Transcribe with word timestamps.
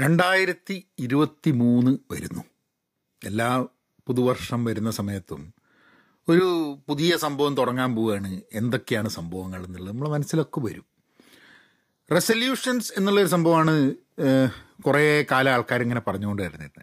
രണ്ടായിരത്തി 0.00 0.86
ഇരുപത്തി 0.98 1.50
മൂന്ന് 1.50 1.98
വരുന്നു. 2.10 2.44
എല്ലാ 3.24 3.66
പുതുവർഷം 4.06 4.64
വരുന്ന 4.64 4.90
സമയത്തും 4.90 5.54
ഒരു 6.28 6.46
പുതിയ 6.88 7.16
സംഭവം 7.16 7.56
തുടങ്ങാൻ 7.56 7.96
പോവുകയാണ്. 7.96 8.40
എന്തൊക്കെയാണ് 8.52 9.08
സംഭവങ്ങൾ 9.08 9.64
എന്നുള്ളത് 9.64 9.92
നമ്മൾ 9.94 10.08
മനസ്സിലൊക്കെ 10.08 10.60
വരും. 10.60 10.84
റെസൊല്യൂഷൻസ് 12.12 12.92
എന്നുള്ളൊരു 12.96 13.28
സംഭവമാണ് 13.28 13.94
കുറേ 14.86 15.24
കാലം 15.30 15.52
ആൾക്കാരിങ്ങനെ 15.52 16.00
പറഞ്ഞുകൊണ്ട് 16.00 16.42
വരുന്നത്. 16.42 16.80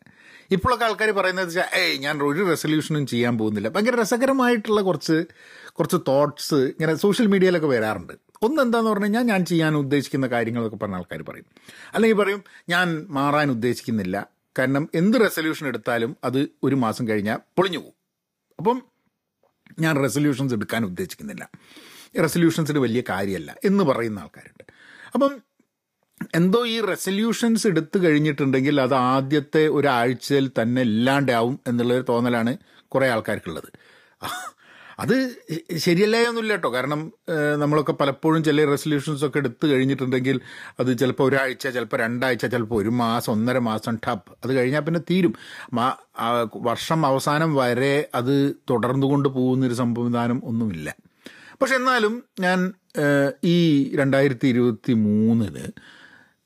ഇപ്പോഴൊക്കെ 0.52 0.86
ആൾക്കാർ 0.86 1.12
പറയുന്നത് 1.12 1.46
വെച്ചാൽ 1.46 1.70
ഏയ് 1.76 1.98
ഞാൻ 1.98 2.24
ഒരു 2.24 2.48
റെസൊല്യൂഷനും 2.50 3.08
ചെയ്യാൻ 3.08 3.38
പോകുന്നില്ല. 3.38 3.70
ഭയങ്കര 3.70 4.02
രസകരമായിട്ടുള്ള 4.02 4.82
കുറച്ച് 4.82 5.26
കുറച്ച് 5.72 5.98
തോട്ട്സ് 6.08 6.56
ഇങ്ങനെ 6.56 6.96
സോഷ്യൽ 6.96 7.28
മീഡിയയിലൊക്കെ 7.28 7.68
വരാറുണ്ട്. 7.68 8.14
ഒന്ന് 8.42 8.62
എന്താന്ന് 8.62 8.90
പറഞ്ഞു 8.90 9.04
കഴിഞ്ഞാൽ 9.04 9.22
ഞാൻ 9.22 9.46
ചെയ്യാൻ 9.46 9.76
ഉദ്ദേശിക്കുന്ന 9.76 10.28
കാര്യങ്ങളൊക്കെ 10.28 10.78
പറഞ്ഞ 10.78 10.96
ആൾക്കാർ 10.96 11.22
പറയും. 11.22 11.46
അല്ലെങ്കിൽ 11.94 12.18
പറയും 12.18 12.44
ഞാൻ 12.70 13.06
മാറാൻ 13.10 13.52
ഉദ്ദേശിക്കുന്നില്ല. 13.52 14.28
കാരണം 14.60 14.90
എന്ത് 14.96 15.18
റെസൊല്യൂഷൻ 15.18 15.68
എടുത്താലും 15.68 16.18
അത് 16.24 16.48
ഒരു 16.64 16.76
മാസം 16.76 17.08
കഴിഞ്ഞാൽ 17.08 17.36
പൊളിഞ്ഞു 17.36 17.78
പോകും. 17.78 17.94
അപ്പം 18.60 18.82
ഞാൻ 19.80 19.98
റെസൊല്യൂഷൻസ് 19.98 20.54
എടുക്കാൻ 20.54 20.86
ഉദ്ദേശിക്കുന്നില്ല. 20.86 21.50
റെസൊല്യൂഷൻസിന് 22.20 22.80
വലിയ 22.80 23.04
കാര്യമല്ല 23.10 23.56
എന്ന് 23.66 23.84
പറയുന്ന 23.84 24.20
ആൾക്കാരുണ്ട്. 24.20 24.64
അപ്പം 25.14 25.42
എന്തോ 26.36 26.66
ഈ 26.66 26.82
റെസൊല്യൂഷൻസ് 26.82 27.68
എടുത്തു 27.68 28.00
കഴിഞ്ഞിട്ടുണ്ടെങ്കിൽ 28.00 28.82
അത് 28.82 28.94
ആദ്യത്തെ 28.94 29.68
ഒരാഴ്ചയിൽ 29.68 30.52
തന്നെ 30.62 30.82
ഇല്ലാണ്ടാവും 30.82 31.60
എന്നുള്ളൊരു 31.68 32.06
തോന്നലാണ് 32.10 32.58
കുറേ 32.88 33.08
ആൾക്കാർക്കുള്ളത്. 33.10 33.68
അത് 35.00 35.16
ശരിയല്ലായൊന്നുമില്ല 35.78 36.54
കേട്ടോ. 36.54 36.74
കാരണം 36.74 37.02
നമ്മളൊക്കെ 37.60 37.92
പലപ്പോഴും 37.92 38.44
ചില 38.44 38.66
റെസൊല്യൂഷൻസ് 38.66 39.26
ഒക്കെ 39.26 39.38
എടുത്തു 39.38 39.66
കഴിഞ്ഞിട്ടുണ്ടെങ്കിൽ 39.68 40.42
അത് 40.80 41.00
ചിലപ്പോൾ 41.00 41.26
ഒരാഴ്ച 41.30 41.68
ചിലപ്പോൾ 41.68 41.98
രണ്ടാഴ്ച 41.98 42.46
ചിലപ്പോൾ 42.46 42.82
ഒരു 42.82 42.90
മാസം 42.90 43.32
ഒന്നര 43.32 43.58
മാസം 43.58 43.96
ടപ്പ് 44.08 44.32
അത് 44.44 44.52
കഴിഞ്ഞാൽ 44.54 44.82
പിന്നെ 44.82 45.02
തീരും. 45.12 45.34
വർഷം 46.70 47.06
അവസാനം 47.06 47.56
വരെ 47.56 48.10
അത് 48.16 48.34
തുടർന്നു 48.70 48.86
തുടർന്നുകൊണ്ട് 48.88 49.30
പോകുന്നൊരു 49.30 49.74
സംവിധാനം 49.74 50.42
ഒന്നുമില്ല. 50.46 50.90
പക്ഷെ 51.62 51.76
എന്നാലും 51.76 52.24
ഞാൻ 52.40 52.60
ഈ 53.44 53.56
രണ്ടായിരത്തി 53.96 54.48
ഇരുപത്തി 54.48 54.94
മൂന്നിന് 54.94 55.66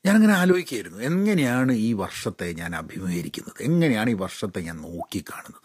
ഞാനങ്ങനെ 0.06 0.34
ആലോചിക്കുകയായിരുന്നു 0.34 1.00
എങ്ങനെയാണ് 1.10 1.72
ഈ 1.72 1.92
വർഷത്തെ 1.92 2.46
ഞാൻ 2.52 2.70
അഭിമുഖീകരിക്കുന്നത്? 2.76 3.58
എങ്ങനെയാണ് 3.62 4.10
ഈ 4.10 4.16
വർഷത്തെ 4.24 4.60
ഞാൻ 4.60 4.76
നോക്കിക്കാണുന്നത്? 4.76 5.61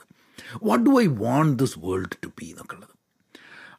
What 0.64 0.86
do 0.86 1.02
I 1.02 1.08
want 1.08 1.60
this 1.60 1.80
world 1.80 2.16
to 2.24 2.28
be 2.28 2.46
എന്നൊക്കെ 2.46 2.76
ഉള്ളത് 2.76 2.90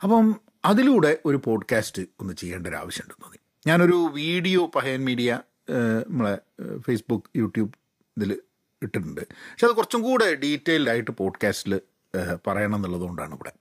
അപ്പം 0.02 0.40
അതിലൂടെ 0.64 1.18
ഒരു 1.24 1.40
പോഡ്കാസ്റ്റ് 1.44 2.02
ഒന്ന് 2.20 2.34
ചെയ്യേണ്ട 2.34 2.66
ഒരു 2.66 2.76
ആവശ്യമുണ്ടെന്ന് 2.76 3.24
തോന്നി. 3.24 3.38
ഞാനൊരു 3.66 4.10
വീഡിയോ 4.14 4.66
പഹയൻ 4.66 5.04
മീഡിയ 5.04 5.40
നമ്മളെ 6.08 6.38
ഫേസ്ബുക്ക് 6.78 7.30
യൂട്യൂബ് 7.36 7.72
ഇതിൽ 8.16 8.40
ഇട്ടിട്ടുണ്ട്. 8.82 9.20
പക്ഷെ 9.20 9.66
അത് 9.66 9.74
കുറച്ചും 9.74 10.02
കൂടെ 10.02 10.34
ഡീറ്റെയിൽഡ് 10.34 10.90
ആയിട്ട് 10.90 11.10
പോഡ്കാസ്റ്റിൽ 11.10 11.80
പറയണം 12.46 12.74
എന്നുള്ളതുകൊണ്ടാണ് 12.74 13.34
ഇവിടെ. 13.34 13.52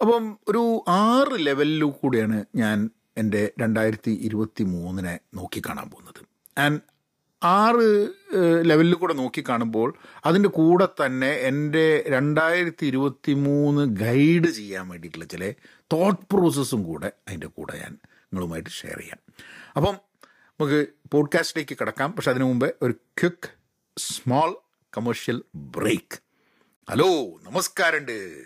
അപ്പം 0.00 0.38
ഒരു 0.48 0.84
ആറ് 0.88 1.46
ലെവലിൽ 1.46 1.84
കൂടിയാണ് 1.84 2.44
ഞാൻ 2.54 2.90
എന്റെ 3.16 3.52
രണ്ടായിരത്തി 3.60 4.10
ഇരുപത്തി 4.10 4.64
മൂന്നിനെ 4.64 5.18
നോക്കിക്കാണാൻ 5.34 5.90
പോകുന്നത്. 5.90 6.26
ആൻഡ് 6.60 6.80
ആറ് 7.44 8.08
ലെവലിൽ 8.62 8.94
കൂടെ 8.94 9.14
നോക്കിക്കാണുമ്പോൾ 9.14 9.94
അതിന്റെ 10.24 10.48
കൂടെ 10.48 10.88
തന്നെ 11.04 11.32
എന്റെ 11.32 12.04
രണ്ടായിരത്തി 12.08 12.86
ഇരുപത്തി 12.86 13.32
മൂന്ന് 13.32 13.96
ഗൈഡ് 13.96 14.46
ചെയ്യാൻ 14.46 14.88
വേണ്ടിയിട്ടുള്ള 14.88 15.24
ചില 15.24 15.52
തോട്ട് 15.92 16.34
പ്രോസസ്സും 16.34 16.82
കൂടെ 16.82 17.12
അതിന്റെ 17.28 17.46
കൂടെ 17.46 17.78
ഞാൻ 17.78 17.92
നിങ്ങളുമായിട്ട് 17.92 18.70
ഷെയർ 18.70 18.98
ചെയ്യാം. 18.98 19.18
അപ്പം 19.76 19.94
നമുക്ക് 20.60 20.86
പോഡ്കാസ്റ്റിലേക്ക് 21.12 21.76
കിടക്കാം. 21.80 22.12
പക്ഷെ 22.12 22.30
അതിനു 22.30 22.44
മുമ്പേ 22.44 22.72
ഒരു 22.82 22.92
quick 22.92 23.50
small 23.98 24.56
commercial 24.96 25.42
break 25.54 26.18
hello 26.90 27.26
നമസ്കാരമുണ്ട് 27.42 28.44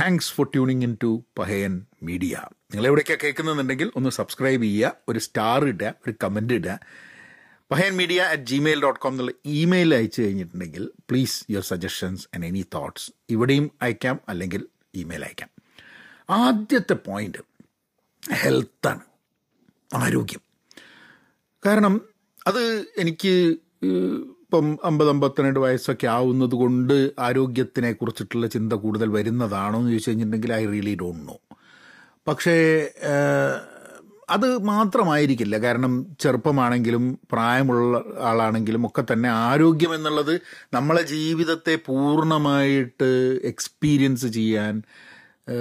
thanks 0.00 0.32
for 0.32 0.46
tuning 0.46 0.82
in 0.82 0.96
to 1.02 1.24
Pahayan 1.38 1.86
media 2.02 2.40
നിങ്ങൾ 2.74 3.02
കേൾക്കുന്നുണ്ടെങ്കിൽ 3.22 3.92
ഒന്ന് 3.96 4.10
സബ്സ്ക്രൈബ് 4.10 4.62
ചെയ്യുക 4.62 4.94
ഒരു 5.08 5.18
സ്റ്റാർ 5.18 5.64
ഇടുക 5.64 5.94
ഒരു 6.06 6.14
കമന്റ് 6.24 6.54
ഇടുക. 6.54 6.80
Pahayan 7.70 7.96
media 7.96 8.22
at 8.22 8.42
Gmail 8.42 8.82
dot 8.82 9.00
com 9.00 9.12
എന്നുള്ള 9.12 9.32
ഇമെയിൽ 9.44 9.94
അയച്ചു 9.94 10.22
കഴിഞ്ഞിട്ടുണ്ടെങ്കിൽ 10.22 10.92
please 11.10 11.44
your 11.50 11.62
suggestions 11.62 12.28
and 12.34 12.46
any 12.46 12.64
thoughts 12.74 13.12
ഇവിടെയും 13.30 13.70
അയക്കാം 13.82 14.20
അല്ലെങ്കിൽ 14.28 14.66
ഇമെയിൽ 14.94 15.24
അയക്കാം. 15.24 15.50
ആദ്യത്തെ 16.30 16.92
പോയിന്റ് 16.94 17.38
ഹെൽത്താണ് 18.34 19.00
ആരോഗ്യം. 19.94 20.40
കാരണം 21.66 22.00
അത് 22.46 22.86
എനിക്ക് 22.98 23.56
ഇപ്പം 24.42 24.78
അമ്പത് 24.84 25.08
അമ്പത്തിരണ്ട് 25.08 25.60
വയസ്സൊക്കെ 25.60 26.06
ആവുന്നത് 26.06 26.54
കൊണ്ട് 26.54 27.10
ആരോഗ്യത്തിനെ 27.18 27.92
കുറിച്ചിട്ടുള്ള 27.92 28.46
ചിന്ത 28.46 28.72
കൂടുതൽ 28.72 29.08
വരുന്നതാണോ 29.08 29.78
എന്ന് 29.78 29.90
ചോദിച്ചു 29.90 30.10
കഴിഞ്ഞിട്ടുണ്ടെങ്കിൽ 30.10 30.54
ഐ 30.54 30.66
റിയലി 30.66 30.94
ഡോണ്ട് 31.00 31.28
നോ 31.28 31.38
പക്ഷേ 32.28 32.54
അത് 34.30 34.58
മാത്രമായിരിക്കില്ല. 34.62 35.58
കാരണം 35.58 36.06
ചെറുപ്പമാണെങ്കിലും 36.20 37.18
പ്രായമുള്ള 37.32 38.02
ആളാണെങ്കിലും 38.20 38.86
ഒക്കെ 38.86 39.04
തന്നെ 39.12 39.28
ആരോഗ്യം 39.28 39.94
എന്നുള്ളത് 39.94 40.40
നമ്മളെ 40.72 41.02
ജീവിതത്തെ 41.02 41.78
പൂർണമായിട്ട് 41.86 43.40
എക്സ്പീരിയൻസ് 43.44 44.26
ചെയ്യാൻ 44.26 44.82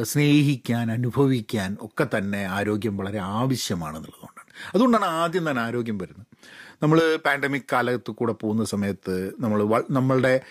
സ്നേഹിക്കാൻ 0.03 0.91
അനുഭവിക്കാൻ 0.91 1.77
ഒക്കെ 1.81 2.07
തന്നെ 2.17 2.45
ആരോഗ്യം 2.45 2.97
വളരെ 2.97 3.19
ആവശ്യമാണെന്നുള്ളതുകൊണ്ടാണ്. 3.19 4.51
അതുകൊണ്ടാണ് 4.73 5.05
ആദ്യം 5.05 5.49
തന്നെ 5.49 5.61
ആരോഗ്യം 5.61 5.97
വരുന്നത്. 5.97 6.27
നമ്മൾ 6.83 7.17
പാൻഡമിക് 7.25 7.69
കാലത്ത് 7.73 8.11
കൂടെ 8.11 8.33
പോകുന്ന 8.33 8.63
സമയത്ത് 8.65 9.31
നമ്മൾ 9.39 9.83
നമ്മളുടെ 9.91 10.41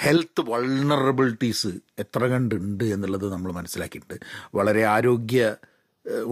ഹെൽത്ത് 0.00 0.42
വൾണറബിലിറ്റീസ് 0.48 1.72
എത്ര 1.98 2.26
കണ്ടുണ്ട് 2.26 2.84
എന്നുള്ളത് 2.84 3.32
നമ്മൾ 3.32 3.52
മനസ്സിലാക്കിയിട്ടുണ്ട്. 3.52 4.24
വളരെ 4.54 4.84
ആരോഗ്യ 4.84 5.54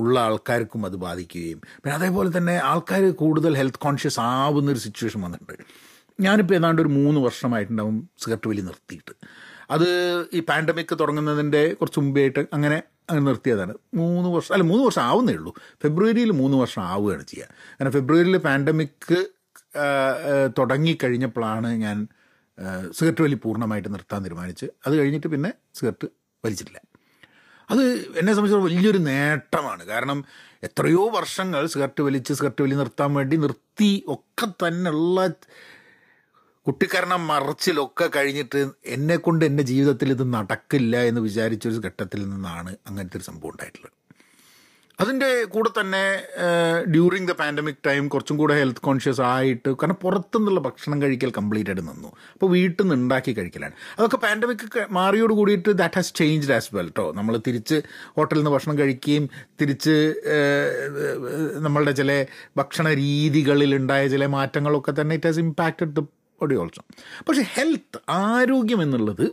ഉള്ള 0.00 0.20
ആൾക്കാർക്കും 0.20 0.86
അത് 0.86 0.96
ബാധിക്കുകയും. 0.96 1.60
പിന്നെ 1.82 1.96
അതേപോലെ 1.96 2.38
തന്നെ 2.38 2.54
ആൾക്കാർ 2.62 3.10
കൂടുതൽ 3.10 3.56
ഹെൽത്ത് 3.56 3.78
കോൺഷ്യസ് 3.78 4.20
ആവുന്നൊരു 4.20 4.78
സിറ്റുവേഷൻ 4.78 5.20
വന്നിട്ടുണ്ട്. 5.20 5.64
ഞാനിപ്പോൾ 6.20 6.54
ഏതാണ്ട് 6.54 6.82
ഒരു 6.82 6.88
മൂന്ന് 6.88 7.20
വർഷമായിട്ടുണ്ടാവും 7.20 8.08
സിഗരറ്റ് 8.22 8.48
വലി 8.48 8.60
നിർത്തിയിട്ട്. 8.60 9.14
അത് 9.70 9.88
ഈ 10.32 10.40
പാൻഡമിക് 10.40 10.94
തുടങ്ങുന്നതിന്റെ 11.00 11.74
കുറച്ച് 11.74 12.00
മുമ്പായിട്ട് 12.00 12.42
അങ്ങനെ 12.52 12.82
അങ്ങനെ 13.10 13.26
നിർത്തിയതാണ്. 13.26 13.74
മൂന്ന് 13.94 14.28
വർഷം 14.28 14.54
അല്ല 14.54 14.64
മൂന്ന് 14.64 14.84
വർഷം 14.86 15.02
ആവുന്നേ 15.02 15.34
ഉള്ളൂ. 15.34 15.52
ഫെബ്രുവരിയിൽ 15.82 16.30
മൂന്ന് 16.30 16.56
വർഷം 16.56 16.82
ആവുകയാണ് 16.82 17.22
ചെയ്യുക 17.22 17.48
കാരണം 17.48 17.92
ഫെബ്രുവരിയിൽ 17.92 18.36
പാൻഡമിക് 18.38 19.16
തുടങ്ങിക്കഴിഞ്ഞപ്പോഴാണ് 20.58 21.66
ഞാൻ 21.66 22.08
സിഗരറ്റ് 22.92 23.22
വലി 23.22 23.34
പൂർണമായിട്ട് 23.34 23.94
നിർത്താൻ 23.94 24.24
തീരുമാനിച്ച്. 24.24 24.66
അത് 24.86 24.98
കഴിഞ്ഞിട്ട് 24.98 25.26
പിന്നെ 25.26 25.52
സിഗരറ്റ് 25.74 26.06
വലിച്ചിട്ടില്ല. 26.44 26.80
അത് 27.70 27.82
എന്നെ 28.18 28.32
സംബന്ധിച്ചിടത്തോളം 28.32 28.64
വലിയൊരു 28.64 28.98
നേട്ടമാണ്. 28.98 29.84
കാരണം 29.84 30.24
എത്രയോ 30.62 31.08
വർഷങ്ങൾ 31.08 31.66
സ്കർട്ട് 31.66 32.02
വലിച്ച് 32.02 32.32
സ്കർട്ട് 32.32 32.62
വലി 32.62 32.74
നിർത്താൻ 32.74 33.14
വേണ്ടി 33.14 33.36
നിർത്തി 33.36 34.04
ഒക്കെ 34.08 34.46
തന്നെയുള്ള 34.64 35.28
കുട്ടിക്കാരണം 36.66 37.26
മറച്ചിലൊക്കെ 37.26 38.06
കഴിഞ്ഞിട്ട് 38.16 38.60
എന്നെക്കൊണ്ട് 38.84 39.44
എന്റെ 39.44 39.62
ജീവിതത്തിൽ 39.62 40.08
ഇത് 40.10 40.34
നടക്കില്ല 40.34 40.96
എന്ന് 40.96 41.20
വിചാരിച്ചൊരു 41.20 41.82
ഘട്ടത്തിൽ 41.86 42.28
നിന്നാണ് 42.28 42.76
അങ്ങനത്തെ 42.86 43.16
ഒരു 43.16 43.24
സംഭവം 43.24 43.50
ഉണ്ടായിട്ടുള്ളത്. 43.50 43.92
അതിന്റെ 45.00 45.28
കൂടെ 45.44 45.70
തന്നെ 45.80 46.02
ഡ്യൂറിങ് 46.94 47.28
ദ 47.28 47.32
പാൻഡമിക് 47.32 47.80
ടൈം 47.86 48.08
കുറച്ചും 48.08 48.36
കൂടെ 48.36 48.54
ഹെൽത്ത് 48.58 48.80
കോൺഷ്യസ് 48.80 49.20
ആയിട്ട് 49.20 49.70
കാരണം 49.70 49.98
പുറത്തുനിന്നുള്ള 50.02 50.60
ഭക്ഷണം 50.60 51.02
കഴിക്കൽ 51.02 51.30
കംപ്ലീറ്റ് 51.30 51.70
ആയിട്ട് 51.70 51.84
നിന്നു. 51.88 52.10
അപ്പോൾ 52.32 52.46
വീട്ടിൽ 52.46 52.82
നിന്ന് 52.82 52.94
ഉണ്ടാക്കി 52.94 53.32
കഴിക്കലാണ്. 53.38 53.74
അതൊക്കെ 53.98 54.16
പാൻഡമിക് 54.16 54.78
മാറിയോട് 54.90 55.32
കൂടിയിട്ട് 55.32 55.70
that 55.70 55.94
has 55.94 56.14
changed 56.14 56.52
as 56.52 56.70
well 56.76 56.84
കേട്ടോ 56.84 57.12
നമ്മൾ 57.12 57.36
തിരിച്ച് 57.46 57.78
ഹോട്ടലിൽ 58.16 58.40
നിന്ന് 58.40 58.50
ഭക്ഷണം 58.50 58.78
കഴിക്കുകയും 58.78 59.30
തിരിച്ച് 59.60 59.96
നമ്മളുടെ 61.58 61.92
ചില 61.92 62.26
ഭക്ഷണ 62.56 62.88
രീതികളിൽ 62.94 63.74
ഉണ്ടായ 63.76 64.08
ചില 64.08 64.26
മാറ്റങ്ങളൊക്കെ 64.26 64.94
തന്നെ 65.00 65.14
it 65.14 65.26
has 65.26 65.38
impacted 65.38 65.94
the 65.96 66.00
body 66.40 66.54
also 66.54 66.82
പക്ഷേ 67.28 67.42
ഹെൽത്ത് 67.56 67.98
ആരോഗ്യം 68.10 68.82
എന്നുള്ളത് 68.82 69.26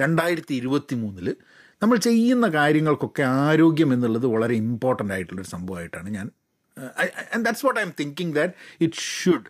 രണ്ടായിരത്തി 0.00 0.54
ഇരുപത്തി 0.54 0.94
മൂന്നിൽ 0.94 1.28
നമ്മൾ 1.82 1.96
ചെയ്യുന്ന 1.96 2.46
കാര്യങ്ങൾക്കൊക്കെ 2.48 3.22
ആരോഗ്യം 3.22 3.92
എന്നുള്ളത് 3.92 4.26
വളരെ 4.26 4.54
ഇമ്പോർട്ടന്റ് 4.54 5.14
ആയിട്ടുള്ളൊരു 5.14 5.48
സംഭവമായിട്ടാണ് 5.48 6.08
ഞാൻ 6.08 6.26
and 7.34 7.44
that's 7.44 7.66
what 7.66 7.80
I 7.80 7.84
am 7.84 7.92
thinking 8.00 8.34
that 8.34 8.54
it 8.80 8.96
should 8.96 9.48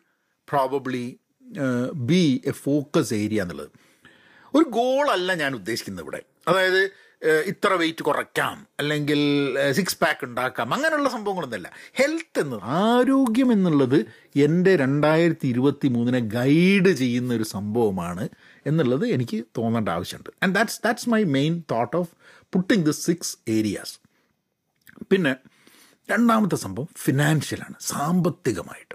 probably 0.48 1.06
be 2.10 2.24
a 2.46 2.54
focus 2.64 3.14
area 3.14 3.42
എന്നുള്ളത്. 3.42 3.70
ഒരു 4.54 4.64
ഗോളല്ല 4.68 5.34
ഞാൻ 5.34 5.54
ഉദ്ദേശിക്കുന്നത് 5.54 6.04
ഇവിടെ. 6.04 6.20
അതായത് 6.48 6.82
ഇത്ര 7.46 7.72
വെയിറ്റ് 7.72 8.02
കുറയ്ക്കാം 8.04 8.56
അല്ലെങ്കിൽ 8.80 9.20
സിക്സ് 9.72 9.98
പാക്ക് 10.02 10.24
ഉണ്ടാക്കാം 10.24 10.74
അങ്ങനെയുള്ള 10.74 11.08
സംഭവങ്ങളൊന്നുമല്ല. 11.08 11.68
ഹെൽത്ത് 11.94 12.40
എന്നത് 12.40 12.60
ആരോഗ്യം 12.82 13.52
എന്നുള്ളത് 13.52 13.98
എന്റെ 14.36 14.76
രണ്ടായിരത്തി 14.76 15.46
ഇരുപത്തി 15.46 15.88
മൂന്നിനെ 15.88 16.20
ഗൈഡ് 16.36 16.92
ചെയ്യുന്ന 16.92 17.34
ഒരു 17.34 17.42
സംഭവമാണ് 17.42 18.28
എന്നുള്ളത് 18.68 19.06
എനിക്ക് 19.06 19.44
തോന്നേണ്ട 19.58 19.88
ആവശ്യമുണ്ട്. 19.88 20.30
And 20.42 20.54
that's 20.54 20.80
that's 20.84 21.08
my 21.08 21.24
main 21.24 21.62
thought 21.70 21.96
of 21.96 22.10
putting 22.52 22.86
the 22.86 22.90
six 22.90 23.36
areas 23.48 23.98
പിന്നെ 25.10 25.36
രണ്ടാമത്തെ 26.10 26.56
സംഭവം 26.56 26.88
ഫിനാൻഷ്യലാണ് 26.96 27.74
സാമ്പത്തികമായിട്ട്. 27.80 28.94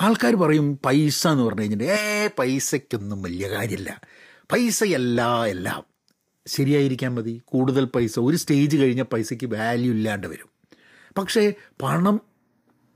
ആൾക്കാർ 0.00 0.34
പറയും 0.34 0.78
പൈസ 0.84 1.26
എന്ന് 1.26 1.44
പറഞ്ഞു 1.44 1.60
കഴിഞ്ഞിട്ടുണ്ടെങ്കിൽ 1.60 2.02
ഏ 2.02 2.28
പൈസയ്ക്കൊന്നും 2.38 3.22
വലിയ 3.22 3.48
കാര്യമില്ല. 3.48 4.00
പൈസയല്ല 4.52 5.44
എല്ലാം. 5.44 5.84
ശരിയായിരിക്കാൻ 6.46 7.14
മതി. 7.14 7.42
കൂടുതൽ 7.44 7.84
പൈസ 7.84 8.18
ഒരു 8.18 8.36
സ്റ്റേജ് 8.36 8.76
കഴിഞ്ഞ 8.76 9.02
പൈസയ്ക്ക് 9.02 9.46
വാല്യൂ 9.46 9.92
ഇല്ലാണ്ട് 9.92 10.26
വരും. 10.26 10.48
പക്ഷേ 11.18 11.54
പണം 11.82 12.20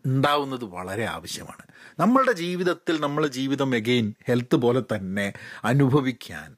ഉണ്ടാവുന്നത് 0.06 0.65
വളരെ 0.65 1.05
ആവശ്യമാണ്. 1.05 1.65
നമ്മളുടെ 2.00 2.33
ജീവിതത്തിൽ 2.33 3.00
നമ്മളെ 3.00 3.29
ജീവിതം 3.29 3.77
എഗെയിൻ 3.77 4.15
ഹെൽത്ത് 4.29 4.56
പോലെ 4.56 4.83
തന്നെ 4.95 5.33
അനുഭവിക്കാൻ 5.65 6.56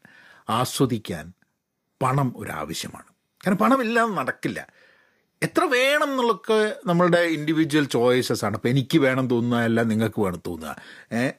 ആസ്വദിക്കാൻ 0.51 1.33
പണം 2.03 2.33
ഒരാവശ്യമാണ്. 2.37 3.11
കാരണം 3.47 3.59
പണമില്ലാതെ 3.59 4.13
നടക്കില്ല. 4.13 4.67
എത്ര 5.43 5.65
വേണം 5.65 6.11
എന്നുള്ളൊക്കെ 6.11 6.77
നമ്മളുടെ 6.87 7.19
ഇൻഡിവിജ്വൽ 7.19 7.85
ചോയ്സസ് 7.85 8.45
ആണ്. 8.45 8.55
അപ്പോൾ 8.55 8.69
എനിക്ക് 8.69 8.99
വേണം 8.99 9.31
തോന്നുക 9.31 9.59
അല്ല 9.59 9.83
നിങ്ങൾക്ക് 9.83 10.21
വേണം 10.21 10.43
തോന്നുക. 10.47 10.77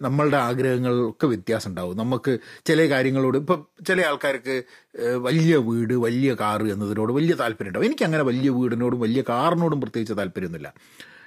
നമ്മളുടെ 0.02 0.38
ആഗ്രഹങ്ങളൊക്കെ 0.38 1.28
വ്യത്യാസം 1.28 1.70
ഉണ്ടാവും. 1.70 1.98
നമുക്ക് 1.98 2.38
ചില 2.66 2.90
കാര്യങ്ങളോട് 2.90 3.38
ഇപ്പം 3.38 3.66
ചില 3.88 4.02
ആൾക്കാർക്ക് 4.02 4.64
വലിയ 5.16 5.58
വീട് 5.58 5.94
വലിയ 5.94 6.34
കാറ് 6.34 6.62
എന്നതിനോട് 6.62 7.14
വലിയ 7.14 7.34
താല്പര്യം 7.34 7.70
ഉണ്ടാവും. 7.70 7.86
എനിക്കങ്ങനെ 7.86 8.24
വലിയ 8.24 8.50
വീടിനോടും 8.50 9.00
വലിയ 9.00 9.24
കാറിനോടും 9.30 9.82
പ്രത്യേകിച്ച് 9.82 10.18
താല്പര്യമൊന്നുമില്ല. 10.18 10.74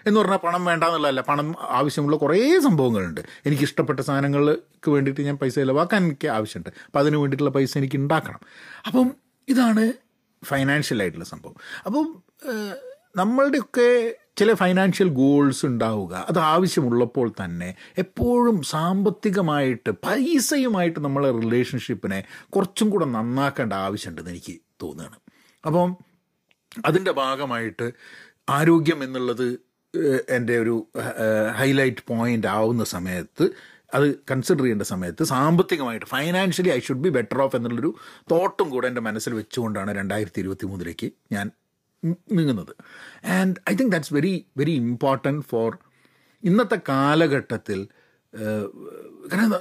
എന്ന് 0.06 0.20
പറഞ്ഞാൽ 0.20 0.36
പണം 0.36 0.64
വേണ്ട 0.64 0.84
എന്നുള്ളതല്ല 0.84 1.20
പണം 1.20 1.54
ആവശ്യമുള്ള 1.60 2.16
കുറേ 2.16 2.60
സംഭവങ്ങളുണ്ട്. 2.60 3.20
എനിക്ക് 3.46 3.62
ഇഷ്ടപ്പെട്ട 3.62 4.00
സാധനങ്ങൾക്ക് 4.00 4.90
വേണ്ടിയിട്ട് 4.90 5.20
ഞാൻ 5.20 5.36
പൈസ 5.36 5.54
ചിലവാക്കാൻ 5.54 6.04
എനിക്ക് 6.04 6.28
ആവശ്യമുണ്ട്. 6.28 6.70
അപ്പം 6.86 7.00
അതിന് 7.00 7.16
വേണ്ടിയിട്ടുള്ള 7.16 7.50
പൈസ 7.50 7.78
എനിക്ക് 7.78 7.96
ഉണ്ടാക്കണം. 7.96 8.40
അപ്പം 8.86 9.10
ഇതാണ് 9.48 9.92
ഫൈനാൻഷ്യൽ 10.44 11.00
ആയിട്ടുള്ള 11.00 11.24
സംഭവം. 11.24 11.54
അപ്പം 11.86 12.22
നമ്മളുടെയൊക്കെ 13.16 14.14
ചില 14.36 14.54
ഫൈനാൻഷ്യൽ 14.54 15.08
ഗോൾസ് 15.08 15.66
ഉണ്ടാവുക 15.66 16.26
അത് 16.28 16.38
ആവശ്യമുള്ളപ്പോൾ 16.38 17.32
തന്നെ 17.44 17.74
എപ്പോഴും 17.98 18.62
സാമ്പത്തികമായിട്ട് 18.62 19.90
പൈസയുമായിട്ട് 19.90 21.00
നമ്മളെ 21.00 21.30
റിലേഷൻഷിപ്പിനെ 21.30 22.24
കുറച്ചും 22.48 22.90
കൂടെ 22.90 23.04
നന്നാക്കേണ്ട 23.04 23.72
ആവശ്യമുണ്ടെന്ന് 23.72 24.30
എനിക്ക് 24.30 24.60
തോന്നുകയാണ്. 24.82 25.16
അപ്പം 25.66 25.96
അതിന്റെ 26.86 27.10
ഭാഗമായിട്ട് 27.10 27.92
ആരോഗ്യം 28.48 29.04
എന്നുള്ളത് 29.04 29.73
എന്റെ 30.36 30.54
ഒരു 30.58 30.74
ഹൈലൈറ്റ് 31.60 32.04
പോയിന്റ് 32.06 32.48
ആവുന്ന 32.56 32.84
സമയത്ത് 32.84 33.46
അത് 33.94 34.06
കൺസിഡർ 34.30 34.62
ചെയ്യേണ്ട 34.62 34.84
സമയത്ത് 34.92 35.24
സാമ്പത്തികമായിട്ട് 35.24 36.06
financially 36.06 36.70
I 36.76 36.78
should 36.78 37.04
be 37.06 37.08
better 37.08 37.40
off 37.42 37.56
എന്നുള്ളൊരു 37.56 37.90
തോട്ടും 38.32 38.68
കൂടെ 38.70 38.86
എന്റെ 38.86 39.02
മനസ്സിൽ 39.08 39.34
വെച്ചുകൊണ്ടാണ് 39.34 39.90
രണ്ടായിരത്തി 39.92 40.40
ഇരുപത്തി 40.44 40.66
മൂന്നിലേക്ക് 40.66 41.08
ഞാൻ 41.32 41.46
നീങ്ങുന്നത്. 42.36 42.72
And 43.36 43.56
I 43.70 43.74
think 43.74 43.92
that's 43.92 44.14
very 44.14 44.34
very 44.56 44.74
important 44.84 45.44
for 45.50 45.70
ഇന്നത്തെ 46.42 46.78
കാലഘട്ടത്തിൽ 46.88 47.80
കാരണം 49.30 49.52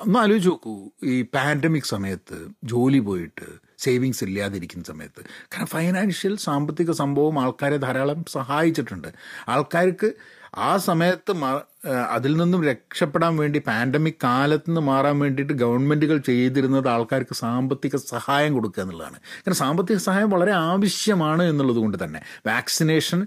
ഒന്ന് 0.00 0.18
ആലോചിച്ച് 0.18 0.48
നോക്കൂ. 0.48 0.74
ഈ 1.12 1.14
പാൻഡമിക് 1.36 1.88
സമയത്ത് 1.94 2.38
ജോലി 2.64 3.00
പോയിട്ട് 3.08 3.48
സേവിങ്സ് 3.84 4.22
ഇല്ലാതിരിക്കുന്ന 4.24 4.84
സമയത്ത്. 4.92 5.22
കാരണം 5.52 5.70
ഫൈനാൻഷ്യൽ 5.76 6.34
സാമ്പത്തിക 6.48 6.90
സംഭവം 7.02 7.36
ആൾക്കാരെ 7.44 7.78
ധാരാളം 7.86 8.20
സഹായിച്ചിട്ടുണ്ട്. 8.36 9.08
ആൾക്കാർക്ക് 9.54 10.10
ആ 10.68 10.70
സമയത്ത് 10.86 11.32
അതിൽ 12.16 12.32
നിന്നും 12.36 12.60
രക്ഷപ്പെടാൻ 12.68 13.34
വേണ്ടി 13.40 13.58
പാൻഡമിക് 13.66 14.18
കാലത്ത് 14.24 14.68
നിന്ന് 14.70 14.82
മാറാൻ 14.88 15.16
വേണ്ടിയിട്ട് 15.18 15.54
ഗവൺമെന്റുകൾ 15.62 16.18
ചെയ്തിരുന്നത് 16.28 16.88
ആൾക്കാർക്ക് 16.88 17.34
സാമ്പത്തിക 17.34 17.96
സഹായം 17.96 18.52
കൊടുക്കുക 18.54 18.82
എന്നുള്ളതാണ്. 18.82 19.18
കാരണം 19.42 19.58
സാമ്പത്തിക 19.60 19.98
സഹായം 20.06 20.30
വളരെ 20.30 20.52
ആവശ്യമാണ് 20.70 21.42
എന്നുള്ളത് 21.42 21.76
കൊണ്ട് 21.76 21.98
തന്നെ. 22.04 22.20
വാക്സിനേഷൻ 22.46 23.22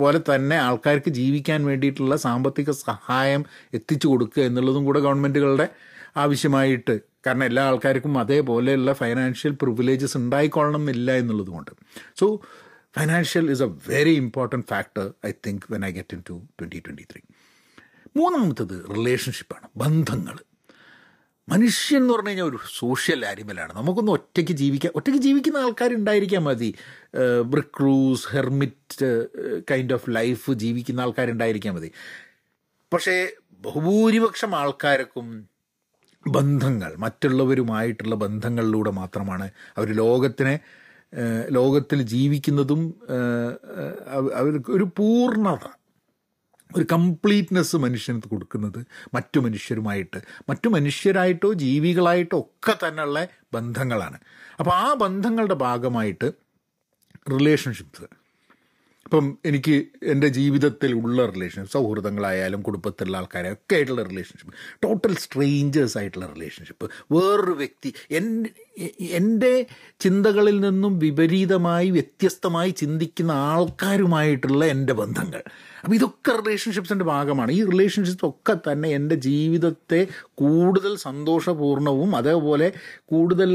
പോലെ 0.00 0.20
തന്നെ 0.30 0.56
ആൾക്കാർക്ക് 0.68 1.12
ജീവിക്കാൻ 1.20 1.60
വേണ്ടിയിട്ടുള്ള 1.70 2.16
സാമ്പത്തിക 2.26 2.70
സഹായം 2.70 3.44
എത്തിച്ചു 3.74 4.08
കൊടുക്കുക 4.08 4.42
എന്നുള്ളതും 4.42 4.84
കൂടെ 4.84 5.00
ഗവൺമെന്റുകളുടെ 5.00 5.68
ആവശ്യമായിട്ട് 6.16 6.94
കാരണം 7.28 7.44
എല്ലാ 7.44 7.64
ആൾക്കാർക്കും 7.70 8.14
അതേപോലെയുള്ള 8.18 8.92
ഫൈനാൻഷ്യൽ 8.92 9.54
പ്രിവിലേജസ് 9.62 10.16
ഉണ്ടായിക്കൊള്ളണം 10.16 10.82
എന്നില്ല 10.82 11.12
എന്നുള്ളത് 11.22 11.52
കൊണ്ട്. 11.56 11.72
So 12.20 12.28
financial 12.96 13.46
is 13.50 13.62
a 13.62 13.70
very 13.88 14.14
important 14.24 14.66
factor 14.66 15.06
I 15.26 15.32
think 15.46 15.66
when 15.70 15.82
I 15.86 15.90
get 15.90 16.14
into 16.30 16.36
twenty 16.58 16.78
twenty 16.86 17.06
three 17.12 17.22
മൂന്നാമത്തത് 18.16 18.76
റിലേഷൻഷിപ്പാണ് 18.96 19.66
ബന്ധങ്ങൾ 19.76 20.36
മനുഷ്യൻ 21.48 21.98
എന്ന് 22.00 22.12
പറഞ്ഞു 22.14 22.28
കഴിഞ്ഞാൽ 22.28 22.46
ഒരു 22.46 22.58
സോഷ്യൽ 22.78 23.20
ആനിമലാണ് 23.26 23.72
നമുക്കൊന്ന് 23.76 24.12
ഒറ്റയ്ക്ക് 24.12 24.52
ജീവിക്കാൻ 24.52 24.90
ഒറ്റയ്ക്ക് 24.94 25.20
ജീവിക്കുന്ന 25.22 25.58
ആൾക്കാരുണ്ടായിരിക്കാൻ 25.58 26.42
മതി. 26.44 26.70
ബ്രിക്രൂസ് 27.52 28.26
ഹെർമിറ്റ് 28.30 29.08
കൈൻഡ് 29.70 29.94
ഓഫ് 29.94 30.10
ലൈഫ് 30.10 30.50
ജീവിക്കുന്ന 30.64 31.00
ആൾക്കാരുണ്ടായിരിക്കാൻ 31.00 31.74
മതി. 31.74 31.90
പക്ഷേ 32.92 33.14
ബഹുഭൂരിപക്ഷം 33.66 34.52
ആൾക്കാർക്കും 34.56 35.28
ബന്ധങ്ങൾ 36.26 36.94
മറ്റുള്ളവരുമായിട്ടുള്ള 36.96 38.14
ബന്ധങ്ങളിലൂടെ 38.14 38.90
മാത്രമാണ് 38.90 39.50
അവർ 39.76 39.92
ലോകത്തിനെ 39.92 40.58
ലോകത്തിൽ 41.48 42.02
ജീവിക്കുന്നതും 42.02 42.94
അവർക്ക് 44.34 44.70
ഒരു 44.72 44.90
പൂർണത 44.96 45.58
ഒരു 46.76 46.86
കംപ്ലീറ്റ്നെസ് 46.92 47.76
മനുഷ്യന് 47.76 48.22
കൊടുക്കുന്നത് 48.30 48.86
മറ്റു 49.14 49.40
മനുഷ്യരുമായിട്ട് 49.40 50.16
മറ്റു 50.48 50.68
മനുഷ്യരായിട്ടോ 50.68 51.52
ജീവികളായിട്ടോ 51.52 52.38
ഒക്കെ 52.38 52.88
തന്നെയുള്ള 52.88 53.28
ബന്ധങ്ങളാണ്. 53.54 54.18
അപ്പോൾ 54.60 54.70
ആ 54.70 54.94
ബന്ധങ്ങളുടെ 54.94 55.54
ഭാഗമായിട്ട് 55.54 56.32
റിലേഷൻഷിപ്സ് 57.30 58.17
ഇപ്പം 59.08 59.38
എനിക്ക് 59.44 59.84
എന്റെ 60.02 60.28
ജീവിതത്തിൽ 60.28 60.94
ഉള്ള 60.94 61.26
റിലേഷൻഷിപ്പ് 61.26 61.72
സൗഹൃദങ്ങളായാലും 61.72 62.62
കുടുംബത്തിലുള്ള 62.62 63.16
ആൾക്കാരെ 63.16 63.52
ഒക്കെ 63.52 63.74
ആയിട്ടുള്ള 63.74 64.02
റിലേഷൻഷിപ്പ് 64.02 64.52
ടോട്ടൽ 64.84 65.14
സ്ട്രേഞ്ചേഴ്സ് 65.16 65.98
ആയിട്ടുള്ള 65.98 66.26
റിലേഷൻഷിപ്പ് 66.34 66.86
വേറൊരു 67.12 67.52
വ്യക്തി 67.52 67.92
എന്റെ 69.10 69.66
ചിന്തകളിൽ 70.00 70.60
നിന്നും 70.60 70.98
വിപരീതമായി 70.98 71.90
വ്യത്യസ്തമായി 71.90 72.70
ചിന്തിക്കുന്ന 72.70 73.32
ആൾക്കാരുമായിട്ടുള്ള 73.32 74.64
എന്റെ 74.64 74.92
ബന്ധങ്ങൾ. 74.92 75.42
അപ്പോൾ 75.84 75.94
ഇതൊക്കെ 75.94 76.32
റിലേഷൻഷിപ്സിന്റെ 76.40 77.04
ഭാഗമാണ്. 77.04 77.50
ഈ 77.52 77.64
റിലേഷൻഷിപ്പ് 77.64 78.26
ഒക്കെ 78.26 78.56
തന്നെ 78.70 78.88
എന്റെ 78.88 79.14
ജീവിതത്തെ 79.14 80.06
കൂടുതൽ 80.34 80.96
സന്തോഷപൂർണവും 80.96 82.16
അതേപോലെ 82.16 82.72
കൂടുതൽ 83.06 83.52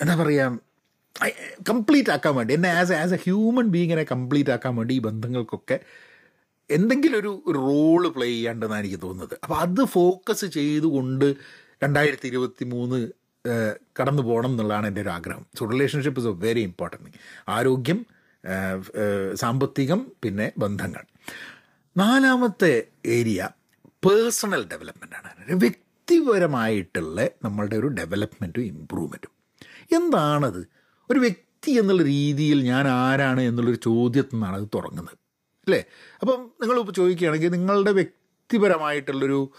എന്താ 0.00 0.14
പറയുക 0.14 0.69
കംപ്ലീറ്റ് 1.70 2.12
ആക്കാൻ 2.14 2.34
വേണ്ടി 2.36 2.52
എന്നെ 2.58 2.70
ആസ് 2.80 2.94
ആസ് 3.02 3.14
എ 3.18 3.20
ഹ്യൂമൻ 3.24 3.66
ബീങ്ങിനെ 3.74 4.04
കംപ്ലീറ്റ് 4.12 4.52
ആക്കാൻ 4.54 4.72
വേണ്ടി 4.78 4.94
ഈ 4.98 5.02
ബന്ധങ്ങൾക്കൊക്കെ 5.08 5.76
എന്തെങ്കിലും 6.70 7.16
ഒരു 7.20 7.32
റോൾ 7.66 8.02
പ്ലേ 8.16 8.28
ചെയ്യാണ്ടെന്നാണ് 8.32 8.82
എനിക്ക് 8.84 9.00
തോന്നുന്നത്. 9.06 9.34
അപ്പോൾ 9.44 9.58
അത് 9.64 9.82
ഫോക്കസ് 9.96 10.46
ചെയ്തുകൊണ്ട് 10.58 11.26
രണ്ടായിരത്തി 11.84 12.26
ഇരുപത്തി 12.32 12.64
മൂന്ന് 12.74 12.98
കടന്നു 13.98 14.22
പോകണം 14.28 14.50
എന്നുള്ളതാണ് 14.52 14.86
എന്റെ 14.90 15.02
ഒരു 15.04 15.12
ആഗ്രഹം. 15.16 15.44
So 15.58 15.62
relationship 15.72 16.20
is 16.22 16.30
a 16.32 16.34
very 16.46 16.62
important 16.70 17.20
ആരോഗ്യം 17.56 18.00
സാമ്പത്തികം 19.42 20.00
പിന്നെ 20.24 20.46
ബന്ധങ്ങൾ. 20.64 21.04
നാലാമത്തെ 21.96 22.72
ഏരിയ 23.16 23.48
പേഴ്സണൽ 24.06 24.62
ഡെവലപ്മെന്റ് 24.72 25.16
ആണ്. 25.20 25.30
വ്യക്തിപരമായിട്ടുള്ള 25.64 27.20
നമ്മളുടെ 27.44 27.76
ഒരു 27.80 27.88
ഡെവലപ്മെന്റും 27.98 28.64
ഇമ്പ്രൂവ്മെന്റും 28.72 29.32
എന്താണത്? 29.98 30.62
ഒരു 31.10 31.18
വ്യക്തി 31.18 31.70
എന്നുള്ള 31.70 32.02
രീതിയിൽ 32.02 32.62
ഞാൻ 32.62 32.88
ആരാണ് 32.88 33.40
എന്നുള്ളൊരു 33.40 33.78
ചോദ്യത്തിൽ 33.82 34.36
നിന്നാണ് 34.36 34.56
അത് 34.56 34.68
തുടങ്ങുന്നത്. 34.74 35.14
അല്ലേ? 35.60 35.84
അപ്പം 36.20 36.50
നിങ്ങളിപ്പോൾ 36.60 36.92
ചോദിക്കുകയാണെങ്കിൽ 36.92 37.48
നിങ്ങളുടെ 37.48 37.92
വ്യക്തിപരമായിട്ടുള്ളൊരു 37.92 39.50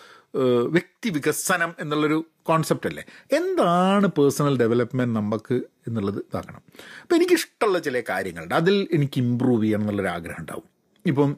വ്യക്തി 0.65 1.09
വികസനം 1.09 1.75
എന്നുള്ളൊരു 1.79 2.25
കോൺസെപ്റ്റ് 2.43 2.87
അല്ലേ? 2.87 3.03
എന്താണ് 3.31 4.07
പേഴ്സണൽ 4.07 4.57
ഡെവലപ്മെന്റ് 4.57 5.15
നമുക്ക് 5.15 5.53
എന്നുള്ളത് 5.87 6.19
ഇതാക്കണം. 6.19 6.61
അപ്പോൾ 7.01 7.15
എനിക്കിഷ്ടമുള്ള 7.15 7.79
ചില 7.79 8.03
കാര്യങ്ങളുണ്ട്. 8.09 8.55
അതിൽ 8.55 8.87
എനിക്ക് 8.91 9.13
ഇമ്പ്രൂവ് 9.17 9.63
ചെയ്യണം 9.63 9.81
എന്നുള്ളൊരു 9.81 10.09
ആഗ്രഹം 10.09 10.35
ഉണ്ടാവും. 10.39 10.63
ഇപ്പം 11.05 11.37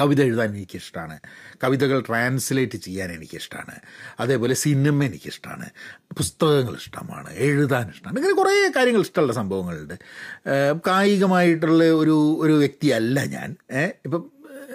കവിത 0.00 0.22
എഴുതാൻ 0.22 0.56
എനിക്കിഷ്ടമാണ് 0.56 1.18
കവിതകൾ 1.64 2.00
ട്രാൻസ്ലേറ്റ് 2.00 2.78
ചെയ്യാൻ 2.78 3.12
എനിക്കിഷ്ടമാണ് 3.12 3.78
അതേപോലെ 4.20 4.54
സിനിമ 4.54 5.04
എനിക്കിഷ്ടമാണ് 5.04 5.70
പുസ്തകങ്ങൾ 6.16 6.74
ഇഷ്ടമാണ്. 6.74 7.32
എഴുതാൻ 7.32 7.88
ഇഷ്ടമാണ് 7.88 8.16
ഇങ്ങനെ 8.16 8.34
കുറേ 8.34 8.72
കാര്യങ്ങൾ 8.76 9.00
ഇഷ്ടമുള്ള 9.00 9.32
സംഭവങ്ങളുണ്ട്. 9.32 9.94
കായികമായിട്ടുള്ള 10.86 11.84
ഒരു 11.84 12.38
ഒരു 12.40 12.52
വ്യക്തിയല്ല 12.52 13.24
ഞാൻ. 13.24 13.56
ഇപ്പം 14.04 14.30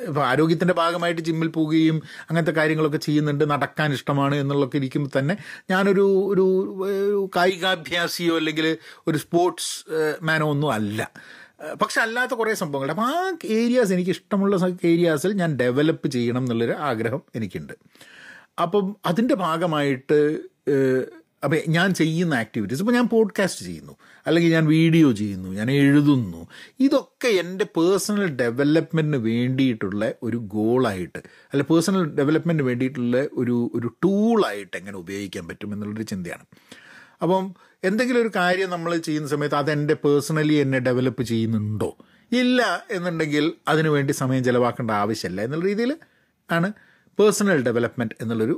ഇപ്പം 0.08 0.28
ആരോഗ്യത്തിന്റെ 0.28 0.74
ഭാഗമായിട്ട് 0.74 1.22
ജിമ്മിൽ 1.22 1.48
പോവുകയും 1.48 2.02
അങ്ങനത്തെ 2.30 2.52
കാര്യങ്ങളൊക്കെ 2.52 2.98
ചെയ്യുന്നുണ്ട്. 2.98 3.52
നടക്കാൻ 3.52 3.94
ഇഷ്ടമാണ് 3.94 4.36
എന്നുള്ളൊക്കെ 4.36 4.78
ഇരിക്കുമ്പോൾ 4.78 5.20
തന്നെ 5.20 5.38
ഞാനൊരു 5.70 6.30
ഒരു 6.34 7.30
കായികാഭ്യാസിയോ 7.36 8.36
അല്ലെങ്കിൽ 8.36 8.78
ഒരു 9.08 9.18
സ്പോർട്സ് 9.18 9.86
മാനോ 10.24 10.50
ഒന്നും 10.50 10.72
അല്ല. 10.72 11.12
പക്ഷെ 11.82 12.02
അല്ലാത്ത 12.02 12.32
കുറേ 12.32 12.54
സംഭവങ്ങളുണ്ട്. 12.54 13.02
അപ്പോൾ 13.02 13.16
ആ 13.16 13.38
ഏരിയാസ് 13.46 13.94
എനിക്ക് 13.94 14.12
ഇഷ്ടമുള്ള 14.12 14.58
ഏരിയാസിൽ 14.86 15.34
ഞാൻ 15.34 15.56
ഡെവലപ്പ് 15.56 16.08
ചെയ്യണം 16.08 16.42
എന്നുള്ളൊരു 16.42 16.72
ആഗ്രഹം 16.72 17.22
എനിക്കുണ്ട്. 17.36 17.74
അപ്പം 18.62 18.96
അതിന്റെ 19.06 19.36
ഭാഗമായിട്ട് 19.36 20.40
അപ്പം 21.44 21.56
അപ്പോൾ 21.56 21.72
ഞാൻ 21.72 21.94
ചെയ്യുന്ന 21.94 22.34
ആക്ടിവിറ്റീസ് 22.34 22.82
ഇപ്പോൾ 22.82 22.92
ഞാൻ 22.92 23.08
പോഡ്കാസ്റ്റ് 23.08 23.66
ചെയ്യുന്നു. 23.66 23.94
അല്ലെങ്കിൽ 24.28 24.52
ഞാൻ 24.52 24.66
വീഡിയോ 24.66 25.12
ചെയ്യുന്നു 25.12 25.50
ഞാൻ 25.50 25.72
എഴുതുന്നു. 25.72 26.48
ഇതൊക്കെ 26.80 27.28
എന്റെ 27.28 27.66
പേഴ്സണൽ 27.66 28.26
ഡെവലപ്മെന്റിന് 28.26 29.18
വേണ്ടിയിട്ടുള്ള 29.18 30.14
ഒരു 30.24 30.38
ഗോളായിട്ട് 30.38 31.20
അല്ലെ 31.20 31.74
പേഴ്സണൽ 31.74 32.06
ഡെവലപ്മെന്റിന് 32.06 32.68
വേണ്ടിയിട്ടുള്ള 32.68 33.28
ഒരു 33.34 33.72
ഒരു 33.76 33.88
ടൂളായിട്ട് 33.88 34.78
എങ്ങനെ 34.78 34.98
ഉപയോഗിക്കാൻ 34.98 35.48
പറ്റും 35.48 35.74
എന്നുള്ളൊരു 35.74 36.04
ചിന്തയാണ്. 36.04 36.46
അപ്പം 37.22 37.56
എന്തെങ്കിലും 37.84 38.22
ഒരു 38.22 38.32
കാര്യം 38.36 38.70
നമ്മൾ 38.70 38.98
ചെയ്യുന്ന 38.98 39.28
സമയത്ത് 39.28 39.56
അതെന്റെ 39.56 39.94
പേഴ്സണലി 39.94 40.54
എന്നെ 40.54 40.80
ഡെവലപ്പ് 40.80 41.24
ചെയ്യുന്നുണ്ടോ? 41.24 41.98
ഇല്ല 42.32 42.86
എന്നുണ്ടെങ്കിൽ 42.92 43.54
അതിനു 43.68 43.90
വേണ്ടി 43.90 44.14
സമയം 44.14 44.44
ചിലവാക്കേണ്ട 44.44 44.92
ആവശ്യമില്ല 44.92 45.42
എന്നുള്ള 45.42 45.66
രീതിയിൽ 45.66 45.98
ആണ് 46.50 46.74
പേഴ്സണൽ 47.20 47.64
ഡെവലപ്മെന്റ് 47.64 48.16
എന്നുള്ളൊരു 48.22 48.56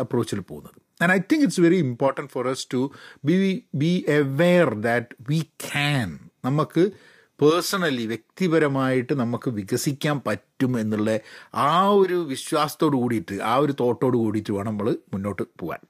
അപ്രോച്ചിൽ 0.00 0.40
പോകുന്നത്. 0.40 0.78
And 1.02 1.12
I 1.12 1.18
think 1.18 1.44
it's 1.44 1.60
very 1.60 1.76
important 1.76 2.30
for 2.30 2.48
us 2.48 2.66
to 2.72 2.80
be 3.24 3.64
be 3.74 4.04
aware 4.08 4.74
that 4.80 5.06
we 5.30 5.40
can 5.40 6.18
നമുക്ക് 6.44 6.92
പേഴ്സണലി 7.40 8.06
വ്യക്തിപരമായിട്ട് 8.06 9.12
നമുക്ക് 9.12 9.50
വികസിക്കാൻ 9.50 10.20
പറ്റും 10.26 10.80
എന്നുള്ള 10.80 11.20
ആ 11.54 11.88
ഒരു 11.92 12.14
വിശ്വാസത്തോട് 12.14 12.96
കൂടിയിട്ട് 12.96 13.42
ആ 13.42 13.56
ഒരു 13.56 13.72
തോട്ടോട് 13.80 14.16
കൂടിയിട്ട് 14.16 14.52
വേണം 14.52 14.70
നമ്മൾ 14.70 14.98
മുന്നോട്ട് 15.14 15.42
പോകാൻ 15.58 15.80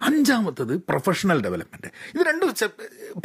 അഞ്ചാമത്തത് 0.00 0.82
പ്രൊഫഷണൽ 0.88 1.42
ഡെവലപ്മെന്റ് 1.42 1.88
ഇത് 2.14 2.26
രണ്ടും 2.26 2.48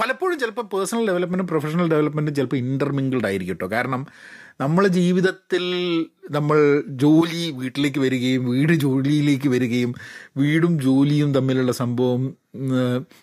പലപ്പോഴും 0.01 0.39
ചിലപ്പോൾ 0.39 0.63
പേഴ്സണൽ 0.63 1.07
ഡെവലപ്മെന്റും 1.07 1.47
പ്രൊഫഷണൽ 1.47 1.87
ഡെവലപ്മെന്റും 1.89 2.35
ചിലപ്പോൾ 2.35 2.55
ഇന്റർമിങ്കിൾഡ് 2.55 3.25
ആയിരിക്കും 3.25 3.55
കേട്ടോ 3.55 3.67
കാരണം 3.67 4.07
നമ്മൾ 4.61 4.87
ജീവിതത്തിൽ 4.87 5.63
നമ്മൾ 6.31 6.83
ജോലി 6.87 7.51
വീട്ടിലേക്ക് 7.51 7.99
വരികയും 7.99 8.45
വീട് 8.45 8.73
ജോലിയിലേക്ക് 8.73 9.49
വരികയും 9.49 9.95
വീടും 10.37 10.79
ജോലിയും 10.79 11.33
തമ്മിലുള്ള 11.33 11.71
സംഭവം 11.71 12.23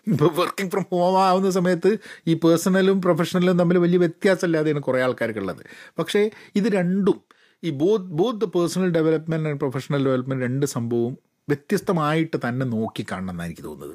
ഇപ്പോൾ 0.06 0.30
വർക്കിംഗ് 0.36 0.70
ഫ്രം 0.70 0.82
ഹോം 0.90 1.18
ആവുന്ന 1.18 1.50
സമയത്ത് 1.50 1.98
ഈ 2.26 2.34
പേഴ്സണലും 2.34 3.00
പ്രൊഫഷണലും 3.00 3.58
തമ്മിൽ 3.58 3.78
വലിയ 3.78 3.98
വ്യത്യാസമില്ലാതെയാണ് 3.98 4.80
കുറേ 4.80 5.00
ആൾക്കാർക്കുള്ളത് 5.00 5.62
പക്ഷേ 5.98 6.30
ഇത് 6.54 6.68
രണ്ടും 6.72 7.20
ഈ 7.62 7.70
both 7.70 8.04
both 8.04 8.40
the 8.40 8.44
personal 8.44 8.90
development 8.90 9.48
and 9.48 9.60
professional 9.60 10.04
development 10.04 10.44
രണ്ട് 10.44 10.66
സംഭവവും 10.66 11.14
വ്യത്യസ്തമായിട്ട് 11.48 12.36
തന്നെ 12.46 12.66
നോക്കി 12.66 13.06
കാണണം 13.12 13.30
എന്നാണ് 13.30 13.48
എനിക്ക് 13.48 13.62
തോന്നുന്നത്. 13.62 13.94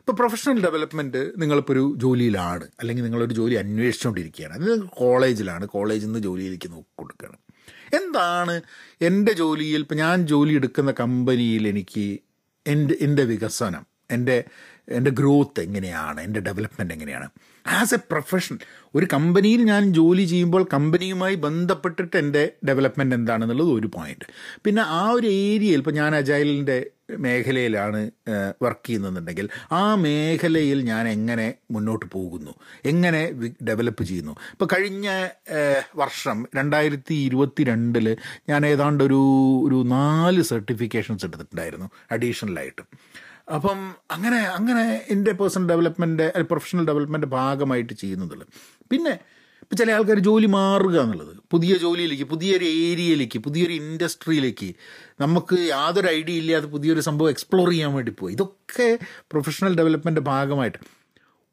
ഇപ്പോൾ 0.00 0.12
പ്രൊഫഷണൽ 0.12 0.58
ഡെവലപ്മെന്റ് 0.62 1.20
നിങ്ങളിപ്പോൾ 1.42 1.72
ഒരു 1.72 1.84
ജോലിയിലാണ് 1.96 2.66
അല്ലെങ്കിൽ 2.80 3.04
നിങ്ങളൊരു 3.04 3.32
ജോലി 3.32 3.54
അന്വേഷിച്ചുകൊണ്ടിരിക്കുകയാണ് 3.54 4.54
അത് 4.58 4.80
കോളേജിലാണ് 4.98 5.66
കോളേജിൽ 5.66 6.06
നിന്ന് 6.06 6.20
ജോലിയിലേക്ക് 6.20 6.68
നോക്കി 6.72 6.92
കൊടുക്കുകയാണ് 6.96 7.38
എന്താണ് 7.98 8.54
എന്റെ 9.08 9.32
ജോലിയിൽ 9.32 9.80
ഇപ്പം 9.80 9.96
ഞാൻ 9.96 10.26
ജോലി 10.26 10.54
എടുക്കുന്ന 10.54 10.92
കമ്പനിയിൽ 10.92 11.68
എനിക്ക് 11.68 12.06
എന്റെ 12.66 12.94
എന്റെ 13.00 13.24
വികസനം 13.24 13.84
എന്റെ 14.10 14.36
എന്റെ 14.88 15.10
ഗ്രോത്ത് 15.10 15.60
എങ്ങനെയാണ് 15.60 16.20
എന്റെ 16.20 16.40
ഡെവലപ്മെന്റ് 16.40 16.94
എങ്ങനെയാണ്? 16.94 17.28
ആസ് 17.64 17.94
എ 17.94 17.98
പ്രൊഫഷണൽ 18.10 18.58
ഒരു 18.94 19.06
കമ്പനിയിൽ 19.12 19.62
ഞാൻ 19.64 19.92
ജോലി 19.92 20.24
ചെയ്യുമ്പോൾ 20.24 20.66
കമ്പനിയുമായി 20.72 21.34
ബന്ധപ്പെട്ടിട്ട് 21.34 22.16
എന്റെ 22.16 22.52
ഡെവലപ്മെന്റ് 22.68 23.14
എന്താണെന്നുള്ളത് 23.14 23.68
ഒരു 23.68 23.86
പോയിന്റ് 23.86 24.26
പിന്നെ 24.64 24.82
ആ 24.82 25.10
ഒരു 25.10 25.26
ഏരിയയിൽ 25.26 25.78
ഇപ്പോൾ 25.78 25.90
ഞാൻ 25.90 26.14
അജൈലിന്റെ 26.14 26.90
മേഖലയിലാണ് 27.20 28.10
വർക്ക് 28.62 28.86
ചെയ്യുന്നതെന്നുണ്ടെങ്കിൽ 28.86 29.48
ആ 29.72 29.94
മേഖലയിൽ 29.94 30.84
ഞാൻ 30.84 31.08
എങ്ങനെ 31.08 31.54
മുന്നോട്ട് 31.70 32.06
പോകുന്നു? 32.06 32.52
എങ്ങനെ 32.84 33.20
ഡെവലപ്പ് 33.64 34.04
ചെയ്യുന്നു? 34.04 34.32
ഇപ്പോൾ 34.52 34.68
കഴിഞ്ഞ 34.72 35.08
വർഷം 35.96 36.46
രണ്ടായിരത്തി 36.54 37.14
ഇരുപത്തി 37.14 37.62
രണ്ടിൽ 37.62 38.16
ഞാൻ 38.48 38.66
ഏതാണ്ട് 38.66 39.04
ഒരു 39.04 39.20
ഒരു 39.66 39.84
നാല് 39.88 40.42
സർട്ടിഫിക്കേഷൻസ് 40.42 41.24
എടുത്തിട്ടുണ്ടായിരുന്നു 41.24 41.90
അഡീഷണലായിട്ട് 42.10 42.82
അപ്പം 43.48 43.94
അങ്ങനെ 44.10 44.36
അങ്ങനെ 44.36 45.06
എന്റെ 45.10 45.32
പേഴ്സണൽ 45.32 45.66
ഡെവലപ്മെന്റ് 45.68 46.42
പ്രൊഫഷണൽ 46.42 46.86
ഡെവലപ്മെന്റ് 46.86 47.26
ഭാഗമായിട്ട് 47.26 47.92
ചെയ്യുന്നതുള്ളത് 47.92 48.46
പിന്നെ 48.90 49.18
ഇപ്പം 49.62 49.76
ചില 49.76 49.90
ആൾക്കാർ 49.90 50.18
ജോലി 50.18 50.46
മാറുക 50.46 51.00
എന്നുള്ളത് 51.00 51.36
പുതിയ 51.50 51.76
ജോലിയിലേക്ക് 51.76 52.24
പുതിയൊരു 52.24 52.64
ഏരിയയിലേക്ക് 52.64 53.38
പുതിയൊരു 53.38 53.72
ഇൻഡസ്ട്രിയിലേക്ക് 53.72 54.74
നമുക്ക് 55.20 55.56
യാതൊരു 55.58 56.06
ഐഡിയ 56.06 56.34
ഇല്ലാതെ 56.34 56.66
പുതിയൊരു 56.66 57.00
സംഭവം 57.00 57.30
എക്സ്പ്ലോർ 57.30 57.70
ചെയ്യാൻ 57.70 57.94
വേണ്ടി 57.94 58.12
പോയി 58.12 58.32
ഇതൊക്കെ 58.32 58.98
പ്രൊഫഷണൽ 59.30 59.76
ഡെവലപ്മെന്റ് 59.76 60.20
ഭാഗമായിട്ട്. 60.20 60.78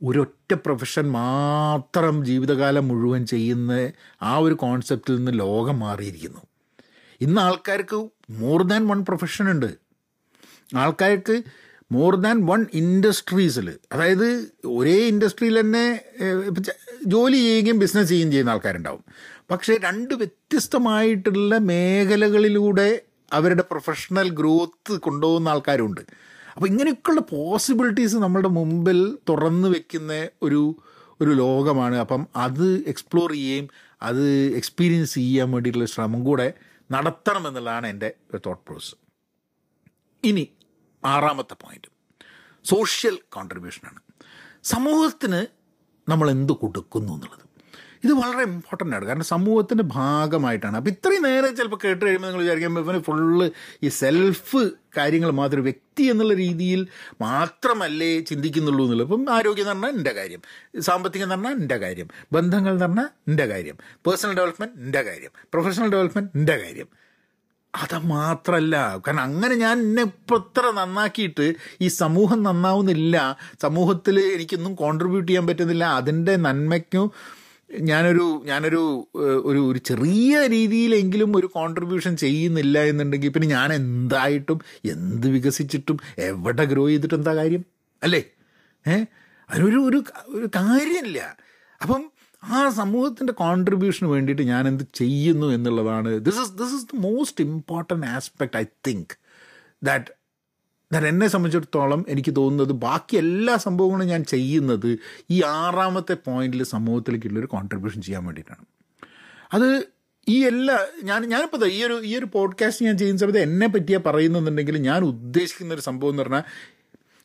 ഒരൊറ്റ 0.04 0.54
പ്രൊഫഷൻ 0.54 1.12
മാത്രം 1.12 2.26
ജീവിതകാലം 2.26 2.88
മുഴുവൻ 2.88 3.26
ചെയ്യുന്ന 3.26 3.92
ആ 4.22 4.38
ഒരു 4.38 4.54
കോൺസെപ്റ്റിൽ 4.54 5.16
നിന്ന് 5.16 5.40
ലോകം 5.40 5.80
മാറിയിരിക്കുന്നു. 5.80 6.40
ഇന്ന് 7.22 7.42
ആൾക്കാർക്ക് 7.42 8.10
മോർ 8.30 8.64
ദാൻ 8.64 8.88
വൺ 8.88 9.06
പ്രൊഫഷൻ 9.06 9.52
ഉണ്ട്. 9.52 9.70
ആൾക്കാർക്ക് 10.76 11.44
മോർ 11.92 12.16
ദാൻ 12.16 12.46
വൺ 12.46 12.66
ഇൻഡസ്ട്രീസിൽ 12.74 13.78
അതായത് 13.92 14.28
ഒരേ 14.66 15.08
ഇൻഡസ്ട്രിയിൽ 15.08 15.60
തന്നെ 15.60 16.02
ജോലി 17.06 17.38
ചെയ്യുകയും 17.38 17.80
ബിസിനസ് 17.80 18.10
ചെയ്യുകയും 18.10 18.32
ചെയ്യുന്ന 18.32 18.50
ആൾക്കാരുണ്ടാവും. 18.50 19.04
പക്ഷേ 19.52 19.78
രണ്ട് 19.84 20.14
വ്യത്യസ്തമായിട്ടുള്ള 20.14 21.58
മേഖലകളിലൂടെ 21.58 23.02
അവരുടെ 23.34 23.64
പ്രൊഫഷണൽ 23.72 24.30
ഗ്രോത്ത് 24.30 24.94
കൊണ്ടുപോകുന്ന 25.00 25.50
ആൾക്കാരുണ്ട്. 25.50 26.02
അപ്പോൾ 26.56 26.68
ഇങ്ങനെയൊക്കെയുള്ള 26.68 27.22
പോസിബിലിറ്റീസ് 27.22 28.16
നമ്മുടെ 28.16 28.48
മുമ്പിൽ 28.48 29.18
തുറന്നു 29.30 29.68
വെക്കുന്ന 29.68 30.30
ഒരു 30.42 30.76
ഒരു 31.22 31.32
ലോകമാണ്. 31.32 31.96
അപ്പം 31.96 32.28
അത് 32.36 32.84
എക്സ്പ്ലോർ 32.88 33.32
ചെയ്യുകയും 33.32 33.70
അത് 34.02 34.24
എക്സ്പീരിയൻസ് 34.56 35.16
ചെയ്യാൻ 35.16 35.52
വേണ്ടിയിട്ടുള്ള 35.52 35.88
ശ്രമം 35.88 36.24
കൂടെ 36.24 36.54
നടത്തണമെന്നുള്ളതാണ് 36.92 37.88
എന്റെ 37.88 38.14
തോട്ട് 38.46 38.62
പ്രോസസ് 38.68 38.96
ഇനി 40.26 40.50
ആറാമത്തെ 41.06 41.54
പോയിന്റ് 41.54 41.88
സോഷ്യൽ 42.70 43.18
കോൺട്രിബ്യൂഷനാണ് 43.32 44.00
സമൂഹത്തിന് 44.64 45.46
നമ്മൾ 46.10 46.32
എന്ത് 46.32 46.54
കൊടുക്കുന്നു 46.54 47.14
എന്നുള്ളത്. 47.14 47.52
ഇത് 48.04 48.14
വളരെ 48.14 48.42
ഇമ്പോർട്ടന്റ് 48.42 48.96
ആണ്. 48.96 49.06
കാരണം 49.06 49.24
സമൂഹത്തിന്റെ 49.24 49.84
ഭാഗമായിട്ടാണ്. 49.88 50.78
അപ്പോൾ 50.78 50.90
ഇത്രയും 50.90 51.24
നേരെ 51.24 51.56
ചിലപ്പോൾ 51.56 51.78
കേട്ട് 51.84 52.06
കഴിയുമ്പോൾ 52.06 52.28
നിങ്ങൾ 52.28 52.42
വിചാരിക്കുമ്പോൾ 52.42 52.82
ഇവന് 52.82 53.00
ഫുള്ള് 53.00 53.52
ഈ 53.84 53.88
സെൽഫ് 53.88 54.72
കാര്യങ്ങൾ 54.98 55.32
മാത്രം 55.32 55.64
വ്യക്തി 55.64 56.04
എന്നുള്ള 56.04 56.34
രീതിയിൽ 56.34 56.88
മാത്രമല്ലേ 57.22 58.20
ചിന്തിക്കുന്നുള്ളൂ 58.20 58.86
എന്നുള്ളത്. 58.86 59.14
ഇപ്പം 59.14 59.36
ആരോഗ്യം 59.36 59.62
എന്ന് 59.62 59.74
പറഞ്ഞാൽ 59.74 59.98
എന്റെ 59.98 60.12
കാര്യം. 60.12 60.42
സാമ്പത്തികം 60.80 61.24
എന്ന് 61.24 61.36
പറഞ്ഞാൽ 61.36 61.52
എന്റെ 61.52 61.78
കാര്യം. 61.78 62.08
ബന്ധങ്ങൾ 62.32 62.72
എന്ന് 62.72 62.86
പറഞ്ഞാൽ 62.86 63.10
എന്റെ 63.28 63.46
കാര്യം. 63.46 63.78
പേഴ്സണൽ 63.84 64.34
ഡെവലപ്മെന്റ് 64.34 64.76
എന്റെ 64.76 65.02
കാര്യം. 65.02 65.32
പ്രൊഫഷണൽ 65.54 65.90
ഡെവലപ്മെന്റ് 65.90 66.32
എന്റെ 66.36 66.58
കാര്യം. 66.58 66.88
അത് 67.76 68.06
മാത്രല്ല 68.06 69.02
കാരണം 69.08 69.22
അങ്ങനെ 69.22 69.56
ഞാൻ 69.56 69.80
എന്നെ 69.80 70.04
ഇപ്പം 70.04 70.36
ഇത്ര 70.38 70.72
നന്നാക്കിയിട്ട് 70.72 71.54
ഈ 71.82 71.88
സമൂഹം 71.88 72.44
നന്നാവുന്നില്ല. 72.44 73.38
സമൂഹത്തിൽ 73.62 74.20
എനിക്കൊന്നും 74.20 74.76
കോൺട്രിബ്യൂട്ട് 74.76 75.28
ചെയ്യാൻ 75.28 75.48
പറ്റുന്നില്ല. 75.48 75.84
അതിന്റെ 75.84 76.36
നന്മയ്ക്കും 76.36 77.12
ഞാനൊരു 77.80 78.42
ഞാനൊരു 78.46 79.08
ഒരു 79.16 79.72
ഒരു 79.72 79.78
ചെറിയ 79.78 80.48
രീതിയിലെങ്കിലും 80.48 81.38
ഒരു 81.38 81.48
കോൺട്രിബ്യൂഷൻ 81.48 82.18
ചെയ്യുന്നില്ല 82.18 82.80
എന്നുണ്ടെങ്കിൽ 82.80 83.30
പിന്നെ 83.30 83.48
ഞാൻ 83.48 83.74
എന്തായിട്ടും 83.74 84.62
എന്ത് 84.86 85.28
വികസിച്ചിട്ടും 85.28 86.00
എവിടെ 86.18 86.64
ഗ്രോ 86.64 86.88
ചെയ്തിട്ടും 86.88 87.16
എന്താ 87.16 87.36
കാര്യം? 87.36 87.66
അല്ലേ? 88.04 88.24
ഏ? 88.88 89.06
അതിനൊരു 89.50 89.78
ഒരു 89.78 90.04
കാര്യമില്ല. 90.56 91.38
അപ്പം 91.82 92.11
ആ 92.44 92.70
സമൂഹത്തിന്റെ 92.70 93.34
കോൺട്രിബ്യൂഷന് 93.34 94.10
വേണ്ടിയിട്ട് 94.10 94.42
ഞാൻ 94.42 94.68
എന്ത് 94.68 94.84
ചെയ്യുന്നു 94.94 95.48
എന്നുള്ളതാണ്. 95.48 96.20
This 96.20 96.40
is 96.40 96.52
this 96.52 96.76
is 96.76 96.86
the 96.86 96.90
most 96.96 97.44
important 97.44 98.08
aspect 98.08 98.58
I 98.58 98.64
think 98.88 99.18
that 99.84 100.06
that 100.94 101.08
എന്നെ 101.08 101.28
സംബന്ധിച്ചിടത്തോളം 101.28 102.06
എനിക്ക് 102.10 102.36
തോന്നുന്നത് 102.36 102.76
ബാക്കി 102.76 103.18
എല്ലാ 103.18 103.56
സംഭവങ്ങളും 103.56 104.08
ഞാൻ 104.08 104.24
ചെയ്യുന്നത് 104.24 105.00
ഈ 105.30 105.42
ആറാമത്തെ 105.46 106.14
പോയിന്റിൽ 106.14 106.64
സമൂഹത്തിലേക്കുള്ളൊരു 106.64 107.46
കോൺട്രിബ്യൂഷൻ 107.46 108.02
ചെയ്യാൻ 108.02 108.26
വേണ്ടിയിട്ടാണ്. 108.26 108.66
അത് 109.54 110.02
ഈ 110.28 110.46
എല്ലാ 110.46 110.88
ഞാൻ 111.04 111.22
ഞാനിപ്പോൾ 111.22 111.66
ഈ 111.66 111.84
ഒരു 111.84 112.02
ഈ 112.04 112.18
ഒരു 112.18 112.28
പോഡ്കാസ്റ്റ് 112.34 112.86
ഞാൻ 112.86 112.98
ചെയ്യുന്ന 112.98 113.20
സമയത്ത് 113.20 113.40
എന്നെ 113.40 113.68
പറ്റിയാ 113.68 114.00
പറയുന്നുണ്ടെങ്കിൽ 114.06 114.78
ഞാൻ 114.78 115.04
ഉദ്ദേശിക്കുന്ന 115.04 115.74
ഒരു 115.74 115.82
സംഭവം 115.82 116.10
എന്ന് 116.10 116.24
പറഞ്ഞാൽ 116.24 116.44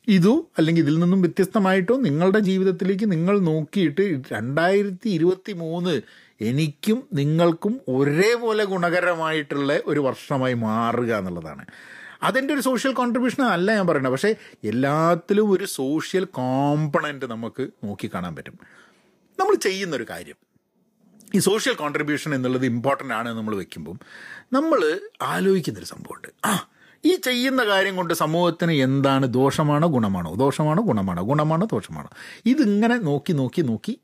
ഇതോ 0.07 0.45
അല്ലെങ്കിൽ 0.57 0.81
ഇതിൽ 0.81 0.99
നിന്നും 0.99 1.21
വ്യത്യസ്തമായിട്ടോ 1.21 1.97
നിങ്ങളുടെ 1.97 2.39
ജീവിതത്തിലേക്ക് 2.39 3.11
നിങ്ങൾ 3.11 3.39
നോക്കിയിട്ട് 3.39 4.21
രണ്ടായിരത്തി 4.31 5.09
ഇരുപത്തി 5.09 5.53
മൂന്ന് 5.53 6.01
എനിക്കും 6.41 7.07
നിങ്ങൾക്കും 7.13 7.81
ഒരേപോലെ 7.87 8.63
ഗുണകരമായിട്ടുള്ള 8.63 9.79
ഒരു 9.85 9.99
വർഷമായി 9.99 10.53
മാറുക 10.53 11.15
എന്നുള്ളതാണ്. 11.15 11.65
അതിന്റെ 12.23 12.53
ഒരു 12.53 12.61
സോഷ്യൽ 12.61 12.93
കോൺട്രിബ്യൂഷൻ 12.93 13.43
അല്ല 13.43 13.75
ഞാൻ 13.75 13.87
പറയുന്നത്. 13.87 14.11
പക്ഷേ 14.11 14.35
എല്ലാത്തിലും 14.63 15.51
ഒരു 15.51 15.65
സോഷ്യൽ 15.65 16.25
കോമ്പണന്റ് 16.25 17.25
നമുക്ക് 17.25 17.69
നോക്കി 17.83 18.11
കാണാൻ 18.13 18.35
പറ്റും. 18.35 18.59
നമ്മൾ 19.39 19.55
ചെയ്യുന്നൊരു 19.55 20.05
കാര്യം. 20.09 20.35
ഈ 21.35 21.39
സോഷ്യൽ 21.39 21.73
കോൺട്രിബ്യൂഷൻ 21.73 22.35
എന്നുള്ളത് 22.35 22.65
ഇമ്പോർട്ടന്റ് 22.65 23.13
ആണ് 23.13 23.29
നമ്മൾ 23.29 23.55
വെക്കുമ്പം 23.55 23.99
നമ്മൾ 24.53 24.99
ആലോചിക്കുന്നൊരു 25.21 25.85
സംഭവമുണ്ട്. 25.85 26.27
ആ 26.45 26.67
ഈ 27.05 27.15
ചെയ്യുന്ന 27.15 27.65
കാര്യം 27.65 27.95
കൊണ്ട് 27.95 28.13
സമൂഹത്തിന് 28.13 28.71
എന്താണ് 28.71 29.25
ദോഷമാണോ 29.25 29.87
ഗുണമാണോ? 29.87 30.35
ദോഷമാണോ 30.35 30.83
ഗുണമാണോ? 30.83 31.23
ഗുണമാണോ 31.23 31.67
ദോഷമാണോ? 31.71 32.09
ഇതിങ്ങനെ 32.45 32.95
നോക്കി 32.97 33.33
നോക്കി 33.33 33.61
നോക്കി 33.61 34.01